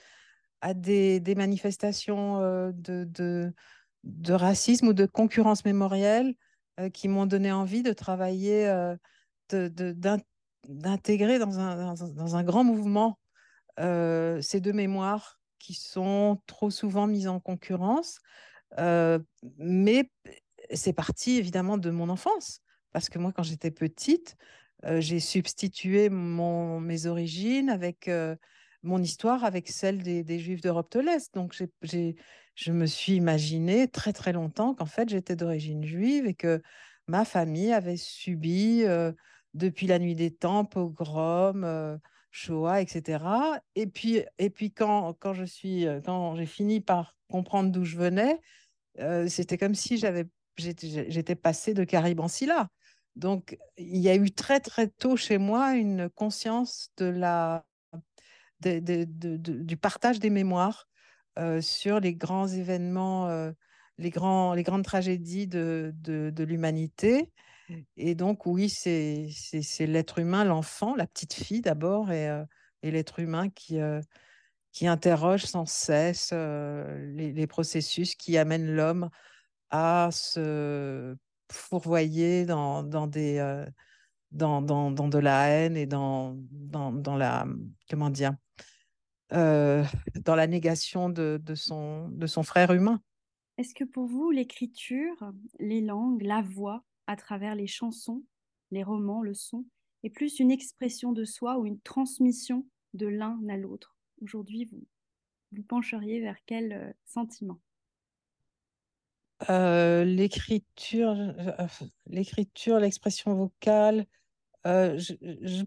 manifestations 1.38 2.39
de, 2.73 3.53
de, 4.03 4.34
racisme 4.34 4.88
ou 4.88 4.93
de 4.93 5.06
concurrence 5.06 5.63
mémorielle 5.63 6.36
qui 6.94 7.08
m'ont 7.08 7.26
donné 7.26 7.52
envie 7.52 7.84
de 7.84 7.94
travailler, 7.94 8.68
euh, 8.68 8.96
d'intégrer 10.68 11.40
dans 11.40 11.60
un, 11.60 12.44
grand 12.44 12.63
mouvement 12.63 13.20
ces 13.78 14.60
deux 14.60 14.74
mémoires 14.74 15.40
qui 15.60 15.74
sont 15.74 16.42
trop 16.46 16.70
souvent 16.70 17.08
mises 17.08 17.28
en 17.28 17.40
concurrence. 17.40 18.20
mais 19.58 20.12
c'est 20.74 20.94
parti 20.94 21.38
évidemment 21.38 21.78
de 21.78 21.90
mon 21.90 22.10
enfance, 22.10 22.62
parce 22.92 23.10
que 23.10 23.20
moi, 23.20 23.32
quand 23.32 23.44
j'étais 23.44 23.72
petite, 23.72 24.36
j'ai 24.84 25.20
substitué 25.20 26.10
mes 26.10 27.06
origines 27.06 27.70
avec 27.70 28.10
mon 28.84 29.02
histoire 29.02 29.44
avec 29.44 29.70
celle 29.70 30.02
des, 30.02 30.40
Juifs 30.40 30.62
d'Europe 30.62 30.92
de 30.92 31.00
l'Est. 31.00 31.34
Donc, 31.34 31.56
j'ai, 31.82 32.16
je 32.58 32.72
me 32.72 32.88
suis 32.88 33.13
imaginé 33.13 33.88
très, 33.88 34.13
très 34.13 34.34
longtemps 34.34 34.74
qu'en 34.74 34.88
fait, 34.88 35.08
j'étais 35.10 35.36
d'origine 35.36 35.86
juive 35.86 36.26
et 36.26 36.34
que 36.34 36.62
ma 37.06 37.24
famille 37.24 37.72
avait 37.72 37.98
subi, 37.98 38.84
depuis 39.54 39.86
la 39.86 40.00
nuit 40.00 40.15
des 40.15 40.32
temps, 40.32 40.65
pogrom, 40.65 41.63
euh, 41.63 41.98
Shoah, 42.32 42.82
etc. 42.82 43.24
Et 43.76 43.86
puis, 43.86 44.24
et 44.39 44.50
puis 44.50 44.72
quand, 44.72 45.13
quand, 45.20 45.34
je 45.34 45.43
suis, 45.43 45.86
quand 46.04 46.36
j'ai 46.36 46.48
fini 46.48 46.82
par 46.82 47.15
comprendre 47.30 47.72
d'où 47.72 47.86
je 47.86 47.96
venais, 47.96 48.41
c'était 49.28 49.58
comme 49.58 49.76
si 49.76 49.98
j'avais, 49.98 50.26
j'étais 50.58 51.36
passée 51.36 51.76
de 51.76 51.84
Caribe 51.84 52.20
en 52.20 52.28
Scylla. 52.28 52.70
Donc, 53.15 53.58
il 53.78 53.98
y 53.98 54.10
a 54.10 54.15
eu 54.15 54.32
très, 54.32 54.60
très 54.60 54.88
tôt 54.88 55.15
chez 55.15 55.38
moi 55.38 55.76
une 55.76 56.10
conscience 56.10 56.89
de 56.98 57.06
la 57.06 57.65
du 58.60 59.78
partage 59.78 60.20
des 60.20 60.32
mémoires 60.32 60.88
sur 61.62 62.00
les 62.00 62.15
grands 62.15 62.47
événements, 62.47 63.28
euh, 63.28 63.52
les, 63.97 64.10
grands, 64.10 64.54
les 64.54 64.63
grandes 64.63 64.84
tragédies 64.84 65.47
de, 65.47 65.93
de, 65.95 66.43
l'humanité. 66.43 67.32
Et 67.97 68.15
donc, 68.15 68.45
oui, 68.45 68.69
c'est 68.69 69.30
l'être 69.80 70.19
humain, 70.19 70.45
l'enfant, 70.45 70.95
la 70.95 71.08
petite 71.08 71.34
fille 71.34 71.62
d'abord, 71.62 72.12
et, 72.12 72.30
euh, 72.30 72.43
et 72.82 72.91
l'être 72.91 73.19
humain 73.19 73.50
qui, 73.50 73.80
qui 74.71 74.88
interroge 74.88 75.45
sans 75.45 75.65
cesse 75.65 76.32
les, 76.32 77.47
processus 77.47 78.15
qui 78.15 78.38
amènent 78.38 78.71
l'homme 78.73 79.10
à 79.69 80.10
se 80.12 81.15
fourvoyer 81.52 82.45
dans, 82.45 82.84
dans 82.84 83.08
des 83.08 83.65
dans, 84.32 84.62
dans, 84.62 84.91
dans, 84.91 85.08
de 85.08 85.17
la 85.17 85.47
haine 85.47 85.78
et 85.78 85.86
dans, 85.86 86.36
dans 86.36 87.15
la 87.15 87.45
comment 87.89 88.10
dire 88.10 88.34
euh, 89.34 89.84
dans 90.24 90.36
la 90.36 90.48
négation 90.48 91.10
de, 91.10 91.40
de, 91.44 91.56
son, 91.56 92.08
de 92.10 92.28
son 92.28 92.44
frère 92.44 92.72
humain. 92.72 93.02
Est-ce 93.58 93.74
que 93.74 93.84
pour 93.84 94.06
vous, 94.06 94.32
l'écriture, 94.32 95.34
les 95.60 95.82
langues, 95.82 96.22
la 96.22 96.42
voix, 96.42 96.86
à 97.08 97.16
travers 97.16 97.56
les 97.56 97.68
chansons, 97.68 98.24
les 98.72 98.84
romans, 98.84 99.22
le 99.22 99.34
son, 99.34 99.66
est 100.04 100.10
plus 100.10 100.40
une 100.40 100.52
expression 100.52 101.12
de 101.12 101.26
soi 101.26 101.58
ou 101.58 101.66
une 101.66 101.80
transmission 101.82 102.66
de 102.94 103.08
l'un 103.08 103.40
à 103.50 103.58
l'autre? 103.58 103.98
Aujourd'hui, 104.22 104.66
vous 104.66 104.86
vous 105.52 105.63
pencheriez 105.63 106.20
vers 106.20 106.38
quel 106.46 106.72
euh, 106.74 106.92
sentiment? 107.06 107.60
Euh, 109.50 110.04
l'écriture, 110.04 111.16
l'écriture, 112.08 112.80
l'expression 112.80 113.34
vocale. 113.36 114.06
je, 114.66 115.13
je, 115.22 115.63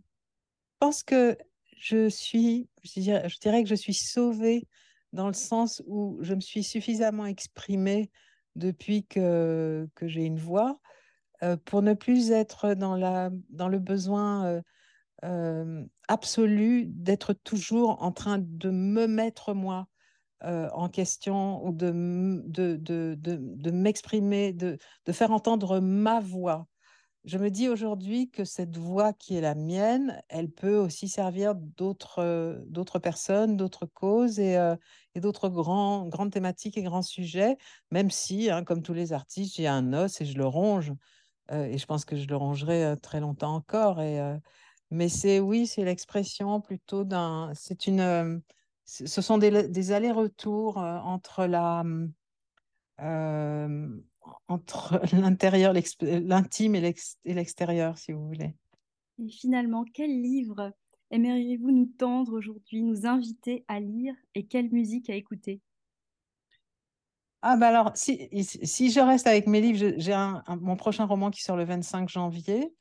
pense 0.80 1.02
que 1.02 1.36
je 1.80 2.10
suis, 2.10 2.68
je 2.84 3.38
dirais, 3.40 3.62
que 3.62 3.68
je 3.68 3.74
suis 3.74 3.94
sauvée 3.94 4.68
dans 5.14 5.26
le 5.26 5.32
sens 5.32 5.82
où 5.86 6.18
je 6.20 6.34
me 6.34 6.40
suis 6.40 6.62
suffisamment 6.62 7.24
exprimée 7.24 8.10
depuis 8.54 9.06
que, 9.06 9.88
que 9.94 10.06
j'ai 10.06 10.24
une 10.24 10.38
voix 10.38 10.78
euh, 11.42 11.56
pour 11.64 11.80
ne 11.80 11.94
plus 11.94 12.32
être 12.32 12.74
dans, 12.74 12.96
la, 12.96 13.30
dans 13.48 13.68
le 13.68 13.78
besoin 13.78 14.44
euh, 14.44 14.62
euh, 15.24 15.84
absolu 16.06 16.84
d'être 16.86 17.32
toujours 17.32 18.02
en 18.02 18.12
train 18.12 18.38
de 18.38 18.70
me 18.70 19.06
mettre 19.06 19.54
moi 19.54 19.88
en 20.42 20.88
question 20.88 21.62
ou 21.66 21.70
de, 21.70 21.92
de, 22.46 22.76
de, 22.76 23.14
de 23.20 23.70
m'exprimer, 23.70 24.54
de, 24.54 24.78
de 25.04 25.12
faire 25.12 25.32
entendre 25.32 25.80
ma 25.80 26.18
voix 26.20 26.66
je 27.24 27.36
me 27.36 27.50
dis 27.50 27.68
aujourd'hui 27.68 28.30
que 28.30 28.44
cette 28.44 28.76
voix 28.76 29.12
qui 29.12 29.36
est 29.36 29.40
la 29.40 29.54
mienne, 29.54 30.22
elle 30.28 30.50
peut 30.50 30.76
aussi 30.76 31.08
servir 31.08 31.54
d'autres 31.54 32.20
euh, 32.20 32.98
personnes, 33.02 33.56
d'autres 33.56 33.86
causes 33.86 34.38
et, 34.38 34.56
euh, 34.56 34.74
et 35.14 35.20
d'autres 35.20 35.48
grands, 35.50 36.06
grandes 36.06 36.32
thématiques 36.32 36.78
et 36.78 36.82
grands 36.82 37.02
sujets, 37.02 37.58
même 37.90 38.10
si, 38.10 38.50
hein, 38.50 38.64
comme 38.64 38.82
tous 38.82 38.94
les 38.94 39.12
artistes, 39.12 39.56
j'ai 39.56 39.66
un 39.66 39.92
os 39.92 40.20
et 40.20 40.24
je 40.24 40.38
le 40.38 40.46
ronge. 40.46 40.92
Euh, 41.52 41.64
et 41.64 41.78
je 41.78 41.86
pense 41.86 42.04
que 42.04 42.16
je 42.16 42.26
le 42.26 42.36
rongerai 42.36 42.94
très 43.02 43.20
longtemps 43.20 43.54
encore. 43.54 44.00
Et, 44.00 44.20
mais 44.90 45.08
c'est 45.08 45.40
oui, 45.40 45.66
c'est 45.66 45.84
l'expression 45.84 46.60
plutôt 46.60 47.04
d'un. 47.04 47.52
C'est 47.54 47.78
ce 48.86 49.22
sont 49.22 49.38
des 49.38 49.92
allers-retours 49.92 50.78
entre 50.78 51.46
la 51.46 51.84
entre 54.48 55.00
l'intérieur, 55.14 55.72
l'intime 56.02 56.74
et 56.74 56.94
l'extérieur, 57.24 57.98
si 57.98 58.12
vous 58.12 58.26
voulez. 58.26 58.54
Et 59.18 59.28
finalement, 59.28 59.84
quel 59.92 60.10
livre 60.10 60.72
aimeriez-vous 61.10 61.70
nous 61.70 61.86
tendre 61.98 62.32
aujourd'hui, 62.36 62.82
nous 62.82 63.06
inviter 63.06 63.64
à 63.68 63.80
lire 63.80 64.14
et 64.34 64.46
quelle 64.46 64.70
musique 64.70 65.10
à 65.10 65.14
écouter? 65.14 65.60
Ah 67.42 67.56
bah 67.56 67.68
alors, 67.68 67.92
si, 67.94 68.28
si 68.42 68.90
je 68.90 69.00
reste 69.00 69.26
avec 69.26 69.46
mes 69.46 69.62
livres, 69.62 69.94
j'ai 69.96 70.14
mon 70.60 70.76
prochain 70.76 71.06
roman 71.06 71.30
qui 71.30 71.42
sort 71.42 71.56
le 71.56 71.64
25 71.64 72.08
janvier, 72.08 72.74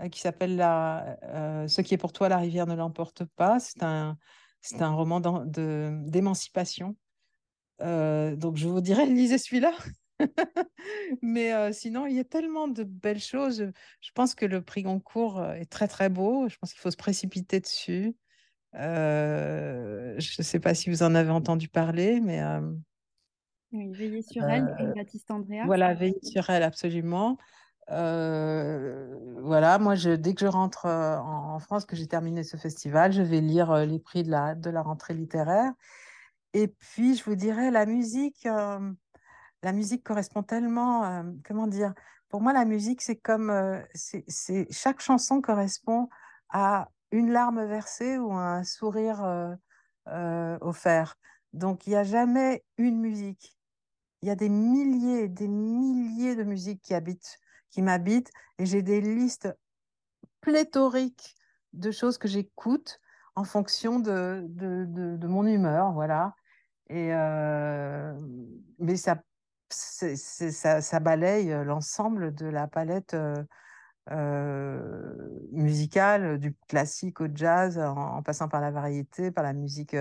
euh, 0.00 0.08
qui 0.08 0.20
s'appelle 0.20 0.58
euh, 0.60 1.68
Ce 1.68 1.82
qui 1.82 1.92
est 1.94 1.98
pour 1.98 2.12
toi, 2.12 2.28
la 2.28 2.38
rivière 2.38 2.66
ne 2.66 2.74
l'emporte 2.74 3.24
pas. 3.36 3.58
C'est 3.60 3.82
un, 3.82 4.16
c'est 4.62 4.80
un 4.80 4.92
roman 4.92 5.20
d'émancipation. 5.20 6.96
Euh, 7.82 8.34
donc 8.34 8.56
je 8.56 8.66
vous 8.66 8.80
dirais, 8.80 9.06
lisez 9.06 9.38
celui-là. 9.38 9.72
Mais 11.22 11.72
sinon, 11.72 12.06
il 12.06 12.16
y 12.16 12.20
a 12.20 12.24
tellement 12.24 12.68
de 12.68 12.84
belles 12.84 13.20
choses. 13.20 13.70
Je 14.00 14.10
pense 14.14 14.34
que 14.34 14.46
le 14.46 14.62
prix 14.62 14.82
Goncourt 14.82 15.44
est 15.52 15.70
très 15.70 15.88
très 15.88 16.08
beau. 16.08 16.48
Je 16.48 16.56
pense 16.58 16.72
qu'il 16.72 16.80
faut 16.80 16.90
se 16.90 16.96
précipiter 16.96 17.60
dessus. 17.60 18.16
je 18.74 20.16
ne 20.16 20.42
sais 20.42 20.60
pas 20.60 20.74
si 20.74 20.90
vous 20.90 21.02
en 21.02 21.14
avez 21.14 21.30
entendu 21.30 21.68
parler, 21.68 22.20
mais 22.20 22.42
oui, 23.72 23.92
Veiller 23.92 24.22
sur 24.22 24.44
elle, 24.44 24.64
Baptiste 24.94 25.30
Andrea. 25.30 25.64
Voilà, 25.66 25.94
Veiller 25.94 26.20
sur 26.22 26.48
elle, 26.48 26.62
absolument. 26.62 27.36
voilà, 27.88 29.78
moi, 29.78 29.94
je, 29.94 30.10
dès 30.10 30.34
que 30.34 30.40
je 30.40 30.46
rentre 30.46 30.86
en, 30.86 31.58
France, 31.58 31.84
que 31.84 31.96
j'ai 31.96 32.06
terminé 32.06 32.44
ce 32.44 32.56
festival, 32.56 33.12
je 33.12 33.22
vais 33.22 33.40
lire 33.40 33.74
les 33.86 33.98
prix 33.98 34.22
de 34.22 34.30
la, 34.30 34.54
de 34.54 34.70
la 34.70 34.82
rentrée 34.82 35.14
littéraire. 35.14 35.72
Et 36.54 36.68
puis, 36.68 37.14
je 37.14 37.24
vous 37.24 37.36
dirais, 37.36 37.70
la 37.70 37.84
musique, 37.84 38.48
la 39.62 39.72
musique 39.72 40.04
correspond 40.04 40.42
tellement, 40.42 41.24
comment 41.44 41.66
dire, 41.66 41.94
pour 42.28 42.40
moi, 42.40 42.52
la 42.52 42.64
musique, 42.64 43.02
c'est 43.02 43.16
comme, 43.16 43.82
c'est, 43.94 44.66
chaque 44.70 45.00
chanson 45.00 45.40
correspond 45.40 46.08
à 46.50 46.90
une 47.10 47.30
larme 47.30 47.64
versée 47.64 48.18
ou 48.18 48.32
un 48.32 48.64
sourire 48.64 49.56
offert. 50.06 51.16
Donc, 51.52 51.86
il 51.86 51.90
n'y 51.90 51.96
a 51.96 52.04
jamais 52.04 52.64
une 52.76 53.00
musique 53.00 53.58
il 54.22 54.28
y 54.28 54.30
a 54.30 54.34
des 54.34 54.48
milliers, 54.48 55.28
des 55.28 55.48
milliers 55.48 56.34
de 56.34 56.44
musiques 56.44 56.82
qui 56.82 56.94
habitent, 56.94 57.38
qui 57.70 57.82
m'habitent, 57.82 58.30
et 58.58 58.66
j'ai 58.66 58.82
des 58.82 59.00
listes 59.00 59.48
pléthoriques 60.40 61.36
de 61.72 61.90
choses 61.90 62.18
que 62.18 62.28
j'écoute 62.28 63.00
en 63.34 63.44
fonction 63.44 64.00
de, 64.00 64.44
de, 64.48 65.26
mon 65.26 65.46
humeur, 65.46 65.92
voilà. 65.92 66.34
Et 66.88 67.12
euh, 67.12 68.18
mais 68.78 68.96
ça, 68.96 69.22
ça, 69.70 71.00
balaye 71.00 71.64
l'ensemble 71.64 72.34
de 72.34 72.46
la 72.46 72.66
palette 72.66 73.16
musicale, 75.52 76.38
du 76.38 76.54
classique 76.68 77.20
au 77.20 77.28
jazz, 77.32 77.78
en, 77.78 78.22
passant 78.22 78.48
par 78.48 78.60
la 78.60 78.70
variété, 78.70 79.30
par 79.30 79.44
la 79.44 79.52
musique 79.52 79.96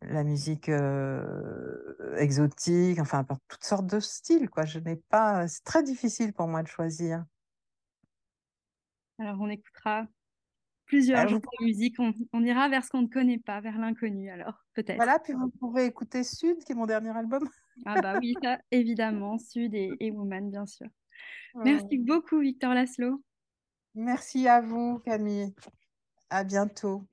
la 0.00 0.24
musique 0.24 0.70
exotique, 2.16 2.98
enfin, 2.98 3.24
par 3.24 3.38
toutes 3.48 3.64
sortes 3.64 3.86
de 3.86 4.00
styles. 4.00 4.48
Je 4.64 4.78
n'ai 4.78 4.96
pas, 4.96 5.46
c'est 5.48 5.64
très 5.64 5.82
difficile 5.82 6.32
pour 6.32 6.48
moi 6.48 6.62
de 6.62 6.68
choisir. 6.68 7.24
Alors, 9.18 9.40
on 9.40 9.48
écoutera 9.48 10.06
plusieurs 10.86 11.28
genres 11.28 11.40
de 11.40 11.64
musique. 11.64 11.96
On, 11.98 12.42
ira 12.42 12.68
vers 12.68 12.84
ce 12.84 12.90
qu'on 12.90 13.02
ne 13.02 13.08
connaît 13.08 13.38
pas, 13.38 13.60
vers 13.60 13.78
l'inconnu, 13.78 14.30
alors, 14.30 14.64
peut-être. 14.74 14.96
Voilà, 14.96 15.18
puis 15.18 15.32
vous 15.32 15.50
pouvez 15.50 15.84
écouter 15.84 16.24
Sud, 16.24 16.58
qui 16.64 16.72
est 16.72 16.76
mon 16.76 16.86
dernier 16.86 17.16
album. 17.16 17.46
ah 17.84 18.00
bah 18.00 18.18
oui, 18.20 18.34
ça, 18.42 18.58
évidemment, 18.70 19.38
Sud 19.38 19.74
et, 19.74 19.90
et 20.00 20.10
Woman, 20.10 20.50
bien 20.50 20.66
sûr. 20.66 20.86
Merci 21.64 21.98
beaucoup, 21.98 22.40
Victor 22.40 22.74
Laszlo. 22.74 23.22
Merci 23.94 24.46
à 24.46 24.60
vous, 24.60 24.98
Camille. 25.04 25.54
À 26.28 26.44
bientôt. 26.44 27.06